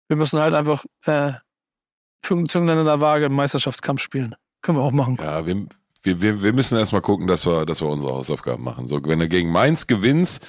Wir 0.08 0.18
müssen 0.18 0.40
halt 0.40 0.54
einfach 0.54 0.86
äh, 1.06 1.34
in 2.78 2.86
der 2.86 3.02
Waage 3.02 3.26
im 3.26 3.34
Meisterschaftskampf 3.34 4.02
spielen. 4.02 4.36
Können 4.62 4.78
wir 4.78 4.84
auch 4.84 4.92
machen. 4.92 5.18
Ja, 5.20 5.46
wir, 5.46 5.68
wir, 6.04 6.42
wir 6.42 6.54
müssen 6.54 6.78
erstmal 6.78 7.02
gucken, 7.02 7.28
dass 7.28 7.46
wir, 7.46 7.66
dass 7.66 7.82
wir 7.82 7.88
unsere 7.88 8.14
Hausaufgaben 8.14 8.64
machen. 8.64 8.88
So, 8.88 9.00
wenn 9.04 9.20
du 9.20 9.28
gegen 9.28 9.52
Mainz 9.52 9.88
gewinnst, 9.88 10.46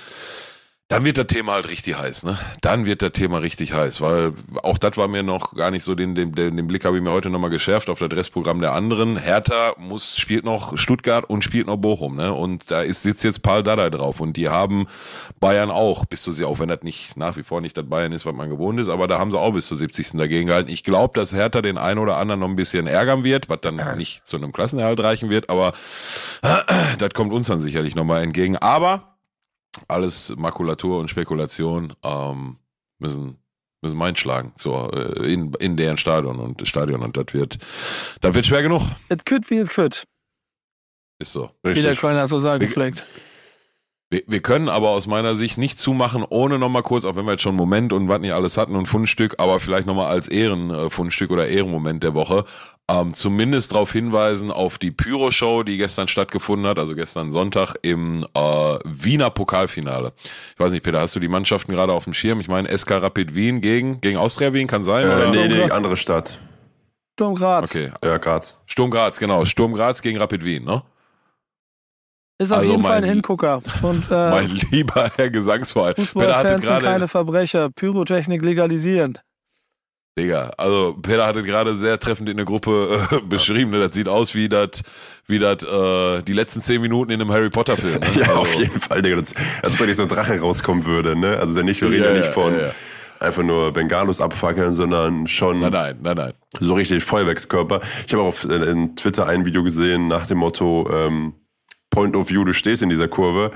dann 0.91 1.05
wird 1.05 1.19
das 1.19 1.27
Thema 1.27 1.53
halt 1.53 1.69
richtig 1.69 1.99
heiß, 1.99 2.23
ne? 2.25 2.39
Dann 2.63 2.87
wird 2.87 3.03
das 3.03 3.13
Thema 3.13 3.39
richtig 3.39 3.75
heiß, 3.75 4.01
weil 4.01 4.33
auch 4.63 4.79
das 4.79 4.97
war 4.97 5.07
mir 5.07 5.23
noch 5.23 5.55
gar 5.55 5.71
nicht 5.71 5.85
so, 5.85 5.95
den, 5.95 6.15
den, 6.15 6.33
den 6.33 6.67
Blick 6.67 6.87
habe 6.87 6.97
ich 6.97 7.03
mir 7.03 7.11
heute 7.11 7.29
nochmal 7.29 7.51
geschärft 7.51 7.91
auf 7.91 7.99
das 7.99 8.11
Restprogramm 8.11 8.63
der 8.63 8.73
anderen. 8.73 9.19
Hertha 9.19 9.75
muss, 9.77 10.17
spielt 10.17 10.47
noch 10.47 10.79
Stuttgart 10.79 11.29
und 11.29 11.45
spielt 11.45 11.67
noch 11.67 11.77
Bochum, 11.77 12.17
ne? 12.17 12.33
Und 12.33 12.71
da 12.71 12.81
ist, 12.81 13.03
sitzt 13.03 13.23
jetzt 13.23 13.43
Paul 13.43 13.63
Dardai 13.63 13.91
drauf 13.91 14.21
und 14.21 14.39
die 14.39 14.49
haben 14.49 14.87
Bayern 15.41 15.71
auch 15.71 16.07
bis 16.07 16.23
zu, 16.23 16.33
auch 16.47 16.59
wenn 16.59 16.71
das 16.71 16.83
nicht 16.83 17.19
nach 17.19 17.37
wie 17.37 17.43
vor 17.43 17.61
nicht 17.61 17.77
das 17.77 17.87
Bayern 17.87 18.13
ist, 18.13 18.25
was 18.25 18.35
man 18.35 18.49
gewohnt 18.49 18.81
ist, 18.81 18.89
aber 18.89 19.07
da 19.09 19.19
haben 19.19 19.31
sie 19.31 19.39
auch 19.39 19.53
bis 19.53 19.67
zur 19.67 19.77
70. 19.77 20.13
dagegen 20.13 20.47
gehalten. 20.47 20.71
Ich 20.71 20.85
glaube, 20.85 21.13
dass 21.21 21.35
Hertha 21.35 21.61
den 21.61 21.77
einen 21.77 21.99
oder 21.99 22.17
anderen 22.17 22.41
noch 22.41 22.49
ein 22.49 22.57
bisschen 22.57 22.87
ärgern 22.87 23.25
wird, 23.25 23.51
was 23.51 23.61
dann 23.61 23.79
nicht 23.99 24.27
zu 24.27 24.39
einem 24.39 24.53
Klassenerhalt 24.53 25.01
reichen 25.01 25.29
wird, 25.29 25.51
aber 25.51 25.75
das 26.99 27.11
kommt 27.13 27.35
uns 27.35 27.49
dann 27.49 27.61
sicherlich 27.61 27.95
nochmal 27.95 28.23
entgegen. 28.23 28.57
Aber 28.57 29.18
alles 29.87 30.35
Makulatur 30.37 30.99
und 30.99 31.11
Spekulation 31.11 31.95
ähm, 32.03 32.59
müssen 32.99 33.39
müssen 33.81 33.97
Main 33.97 34.17
schlagen 34.17 34.53
so, 34.57 34.91
äh, 34.91 35.33
in, 35.33 35.53
in 35.61 35.77
deren 35.77 35.99
Stadion 35.99 36.39
und 36.41 36.61
das 36.61 36.69
Stadion 36.69 37.03
und 37.03 37.17
das 37.17 37.27
wird 37.33 37.59
das 38.21 38.35
wird 38.35 38.47
schwer 38.47 38.63
genug. 38.63 38.83
Es 39.09 39.25
könnte 39.25 39.51
wie 39.51 39.59
es 39.59 39.71
könnte. 39.71 40.03
Ist 41.21 41.33
so. 41.33 41.51
Richtig. 41.65 41.77
Wie 41.77 41.83
der 41.83 41.97
Kölner 41.97 42.29
so 42.29 42.39
sagen 42.39 42.67
vielleicht. 42.69 43.07
Wir, 44.11 44.23
wir 44.27 44.41
können 44.41 44.71
aber 44.71 44.89
aus 44.91 45.07
meiner 45.07 45.35
Sicht 45.35 45.59
nicht 45.59 45.79
zumachen, 45.79 46.25
ohne 46.29 46.59
nochmal 46.59 46.83
kurz, 46.83 47.05
auch 47.05 47.15
wenn 47.15 47.27
wir 47.27 47.33
jetzt 47.33 47.43
schon 47.43 47.55
Moment 47.55 47.93
und 47.93 48.09
was 48.09 48.21
nicht 48.21 48.33
alles 48.33 48.57
hatten 48.57 48.75
und 48.75 48.87
Fundstück, 48.87 49.35
aber 49.39 49.61
vielleicht 49.61 49.87
nochmal 49.87 50.07
als 50.07 50.29
Ehrenfundstück 50.29 51.31
oder 51.31 51.47
Ehrenmoment 51.47 52.03
der 52.03 52.15
Woche, 52.15 52.47
ähm, 52.91 53.13
zumindest 53.13 53.73
darauf 53.73 53.93
hinweisen 53.93 54.51
auf 54.51 54.79
die 54.79 54.91
Pyro-Show, 54.91 55.63
die 55.63 55.77
gestern 55.77 56.09
stattgefunden 56.09 56.67
hat, 56.67 56.79
also 56.79 56.95
gestern 56.95 57.31
Sonntag 57.31 57.75
im 57.83 58.25
äh, 58.33 58.79
Wiener 58.85 59.29
Pokalfinale. 59.29 60.13
Ich 60.55 60.59
weiß 60.59 60.73
nicht, 60.73 60.85
Peter, 60.85 61.01
hast 61.01 61.15
du 61.15 61.21
die 61.21 61.29
Mannschaften 61.29 61.73
gerade 61.73 61.93
auf 61.93 62.05
dem 62.05 62.15
Schirm? 62.15 62.41
Ich 62.41 62.49
meine, 62.49 62.77
SK 62.77 62.93
Rapid 62.93 63.35
Wien 63.35 63.61
gegen, 63.61 64.01
gegen 64.01 64.17
Austria 64.17 64.55
Wien 64.55 64.69
kann 64.69 64.85
sein? 64.85 65.05
Äh, 65.05 65.15
oder? 65.15 65.31
Nee, 65.31 65.49
nee, 65.49 65.71
andere 65.71 65.99
Stadt. 65.99 66.39
Sturm 67.19 67.35
Graz. 67.35 67.75
Okay. 67.75 67.93
Ja, 68.03 68.17
Graz. 68.17 68.57
Sturm 68.65 68.91
Graz, 68.91 69.19
genau. 69.19 69.45
Sturm 69.45 69.75
Graz 69.75 70.01
gegen 70.01 70.19
Rapid 70.19 70.45
Wien, 70.45 70.65
ne? 70.65 70.83
Ist 72.41 72.53
auf 72.53 72.59
Also 72.59 72.71
jeden 72.71 72.85
Fall 72.85 72.99
ein 72.99 73.05
Hingucker. 73.05 73.61
Und 73.83 74.09
äh, 74.11 74.11
Mein 74.31 74.49
lieber 74.71 75.11
Herr 75.17 75.31
Gesangsverein. 75.31 75.95
Peter 75.95 76.05
hatte 76.37 76.49
Fußballfans 76.55 76.67
sind 76.67 76.83
keine 76.83 77.09
Verbrecher. 77.09 77.71
Pyrotechnik 77.71 78.43
legalisieren. 78.43 79.19
Digga, 80.19 80.51
also 80.57 80.97
Peter 81.01 81.27
hatte 81.27 81.43
gerade 81.43 81.75
sehr 81.77 81.99
treffend 81.99 82.29
in 82.29 82.37
der 82.37 82.47
Gruppe 82.47 82.99
äh, 83.13 83.21
beschrieben. 83.29 83.71
Ne? 83.71 83.81
Das 83.81 83.95
sieht 83.95 84.09
aus 84.09 84.35
wie 84.35 84.49
das, 84.49 84.83
wie 85.27 85.39
das, 85.39 85.63
äh, 85.65 86.23
die 86.23 86.33
letzten 86.33 86.61
zehn 86.61 86.81
Minuten 86.81 87.11
in 87.13 87.21
einem 87.21 87.31
Harry 87.31 87.51
Potter 87.51 87.77
Film. 87.77 88.01
Ne? 88.01 88.07
Ja, 88.15 88.27
also, 88.29 88.41
auf 88.41 88.55
jeden 88.55 88.79
Fall, 88.81 89.03
Digga. 89.03 89.17
Das, 89.17 89.35
als 89.63 89.79
wenn 89.79 89.87
nicht 89.87 89.97
so 89.97 90.03
ein 90.05 90.09
Drache 90.09 90.39
rauskommen 90.41 90.85
würde, 90.87 91.17
ne? 91.17 91.39
Also, 91.39 91.61
nicht, 91.63 91.81
wir 91.81 91.91
reden 91.91 92.05
ja, 92.05 92.11
Ja, 92.11 92.19
nicht 92.21 92.29
von 92.33 92.53
ja, 92.55 92.67
ja. 92.67 92.71
einfach 93.21 93.43
nur 93.45 93.73
Bengalos 93.73 94.21
abfackeln, 94.21 94.73
sondern 94.73 95.27
schon 95.29 95.61
Nein, 95.61 95.73
nein, 95.73 95.99
nein, 96.03 96.17
nein. 96.17 96.33
so 96.59 96.75
richtig 96.75 97.05
Feuerwerkskörper. 97.05 97.81
Ich 98.07 98.13
habe 98.13 98.23
auch 98.25 98.29
auf 98.29 98.45
äh, 98.45 98.55
in 98.55 98.97
Twitter 98.97 99.27
ein 99.27 99.45
Video 99.45 99.63
gesehen 99.63 100.09
nach 100.09 100.27
dem 100.27 100.39
Motto 100.39 100.89
ähm, 100.93 101.35
Point 101.91 102.15
of 102.17 102.29
View, 102.31 102.45
du 102.45 102.53
stehst 102.53 102.83
in 102.83 102.89
dieser 102.89 103.09
Kurve. 103.09 103.51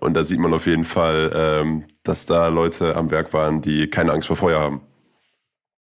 Und 0.00 0.14
da 0.14 0.24
sieht 0.24 0.38
man 0.38 0.52
auf 0.54 0.66
jeden 0.66 0.84
Fall, 0.84 1.30
ähm, 1.34 1.84
dass 2.02 2.26
da 2.26 2.48
Leute 2.48 2.96
am 2.96 3.10
Werk 3.10 3.32
waren, 3.32 3.62
die 3.62 3.88
keine 3.88 4.12
Angst 4.12 4.28
vor 4.28 4.36
Feuer 4.36 4.60
haben. 4.60 4.80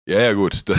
Ja, 0.07 0.19
ja, 0.19 0.33
gut. 0.33 0.63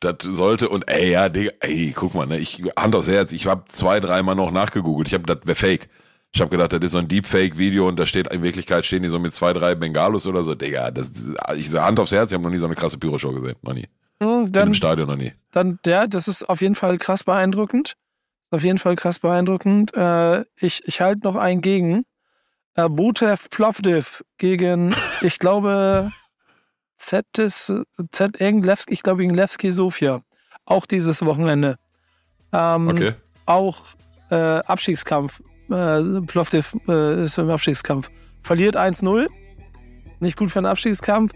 Das 0.00 0.16
sollte 0.22 0.68
und 0.68 0.88
ey, 0.88 1.10
ja, 1.10 1.28
Digga, 1.28 1.50
ey, 1.60 1.92
guck 1.94 2.14
mal, 2.14 2.26
ne, 2.26 2.38
ich 2.38 2.62
Hand 2.78 2.94
aufs 2.94 3.08
Herz, 3.08 3.32
ich 3.32 3.46
habe 3.46 3.64
zwei, 3.66 3.98
dreimal 3.98 4.36
noch 4.36 4.52
nachgegoogelt. 4.52 5.08
Ich 5.08 5.14
habe 5.14 5.24
das 5.24 5.44
wäre 5.44 5.56
fake. 5.56 5.88
Ich 6.32 6.40
habe 6.40 6.50
gedacht, 6.50 6.72
das 6.72 6.80
ist 6.80 6.92
so 6.92 6.98
ein 6.98 7.08
Deepfake-Video 7.08 7.88
und 7.88 7.98
da 7.98 8.06
steht 8.06 8.32
in 8.32 8.42
Wirklichkeit 8.42 8.86
stehen 8.86 9.02
die 9.02 9.08
so 9.08 9.18
mit 9.18 9.34
zwei, 9.34 9.52
drei 9.52 9.74
Bengalos 9.74 10.26
oder 10.28 10.44
so. 10.44 10.54
Digga, 10.54 10.90
das 10.92 11.10
ich 11.56 11.74
Hand 11.74 11.98
aufs 11.98 12.12
Herz, 12.12 12.30
ich 12.30 12.34
habe 12.34 12.44
noch 12.44 12.50
nie 12.50 12.58
so 12.58 12.66
eine 12.66 12.76
krasse 12.76 12.98
Pyroshow 12.98 13.32
gesehen, 13.32 13.56
noch 13.62 13.74
nie. 13.74 13.88
In 14.20 14.52
Dann, 14.52 14.62
einem 14.62 14.74
Stadion 14.74 15.08
noch 15.08 15.16
nie. 15.16 15.32
dann, 15.50 15.80
ja, 15.84 16.06
das 16.06 16.28
ist 16.28 16.48
auf 16.48 16.60
jeden 16.60 16.76
Fall 16.76 16.98
krass 16.98 17.24
beeindruckend. 17.24 17.94
Auf 18.50 18.64
jeden 18.64 18.78
Fall 18.78 18.96
krass 18.96 19.18
beeindruckend. 19.18 19.94
Äh, 19.94 20.44
ich 20.56 20.82
ich 20.86 21.00
halte 21.00 21.22
noch 21.24 21.36
einen 21.36 21.60
gegen. 21.60 22.04
Äh, 22.74 22.88
Botev 22.88 23.48
Plovdiv 23.50 24.24
gegen, 24.38 24.94
ich 25.22 25.38
glaube, 25.38 26.10
Zetis, 26.96 27.72
Z, 28.12 28.40
irgend 28.40 28.66
Levski, 28.66 28.94
ich 28.94 29.02
glaube 29.02 29.22
gegen 29.22 29.34
Levski 29.34 29.70
Sofia. 29.70 30.22
Auch 30.64 30.86
dieses 30.86 31.24
Wochenende. 31.24 31.76
Ähm, 32.52 32.88
Okay. 32.88 33.14
Auch 33.46 33.84
äh, 34.30 34.34
Abstiegskampf. 34.34 35.40
Äh, 35.70 36.20
Plovdiv 36.26 36.76
äh, 36.88 37.24
ist 37.24 37.38
im 37.38 37.50
Abstiegskampf. 37.50 38.10
Verliert 38.42 38.76
1-0. 38.76 39.26
Nicht 40.20 40.36
gut 40.36 40.50
für 40.50 40.60
den 40.60 40.66
Abstiegskampf. 40.66 41.32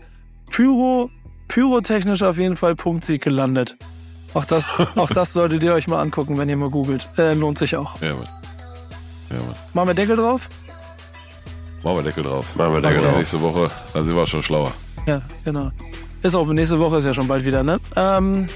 Pyro, 0.50 1.11
pyrotechnisch 1.48 2.22
auf 2.22 2.38
jeden 2.38 2.57
Fall 2.57 2.77
Punktsieg 2.77 3.22
gelandet. 3.22 3.77
Auch 4.34 4.44
das, 4.44 4.74
auch 4.96 5.10
das 5.10 5.32
solltet 5.32 5.62
ihr 5.62 5.72
euch 5.72 5.86
mal 5.88 6.00
angucken, 6.00 6.36
wenn 6.36 6.48
ihr 6.48 6.56
mal 6.56 6.70
googelt. 6.70 7.08
Äh, 7.16 7.34
lohnt 7.34 7.58
sich 7.58 7.76
auch. 7.76 8.00
Ja, 8.00 8.14
Mann. 8.14 8.28
Ja, 9.30 9.36
Mann. 9.36 9.54
Machen 9.72 9.88
wir 9.88 9.94
Deckel 9.94 10.16
drauf? 10.16 10.48
Machen 11.82 11.96
wir 11.96 12.02
Deckel 12.02 12.24
drauf. 12.24 12.46
Machen 12.56 12.74
wir 12.74 12.80
Dann 12.80 12.92
Deckel 12.94 13.06
drauf. 13.06 13.16
nächste 13.18 13.40
Woche, 13.40 13.70
dann 13.92 14.04
sind 14.04 14.16
wir 14.16 14.26
schon 14.26 14.42
schlauer. 14.42 14.72
Ja, 15.06 15.20
genau. 15.44 15.70
Ist 16.22 16.34
auch 16.34 16.46
nächste 16.46 16.78
Woche 16.78 16.96
ist 16.96 17.04
ja 17.04 17.12
schon 17.12 17.28
bald 17.28 17.44
wieder, 17.44 17.62
ne? 17.62 17.78
Ähm, 17.94 18.46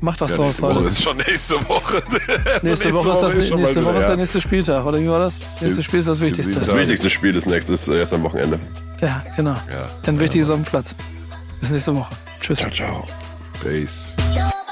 macht 0.00 0.20
was 0.20 0.30
Ja, 0.30 0.36
draus, 0.36 0.46
nächste 0.46 0.62
Woche 0.62 0.74
Leute. 0.74 0.86
ist 0.86 1.02
schon 1.02 1.16
nächste 1.16 1.68
Woche. 1.68 2.02
Also 2.54 2.66
Nächste, 2.68 2.92
Woche 2.94 3.10
ist, 3.10 3.20
das, 3.20 3.34
nächste 3.34 3.52
Woche 3.54 3.58
wieder, 3.58 3.98
ist 3.98 4.06
der 4.06 4.10
ja. 4.10 4.16
nächste 4.16 4.40
Spieltag, 4.40 4.86
oder 4.86 5.00
wie 5.00 5.08
war 5.08 5.18
das? 5.18 5.38
Nächste 5.60 5.82
Spiel 5.82 5.98
ist 5.98 6.08
das 6.08 6.20
Wichtigste. 6.20 6.60
Das 6.60 6.74
wichtigste 6.74 7.10
Spiel 7.10 7.32
des 7.32 7.46
nächsten 7.46 7.74
ist 7.74 7.88
erst 7.88 8.14
am 8.14 8.22
Wochenende. 8.22 8.60
Ja, 9.00 9.22
genau. 9.34 9.50
Ja. 9.72 9.88
Ein 10.06 10.20
wichtiges 10.20 10.48
auf 10.48 10.56
dem 10.56 10.64
Platz. 10.64 10.94
Bis 11.60 11.70
nächste 11.70 11.94
Woche. 11.96 12.14
Tschüss. 12.40 12.60
ciao. 12.70 13.04
Peace. 13.60 14.16
Don't 14.34 14.63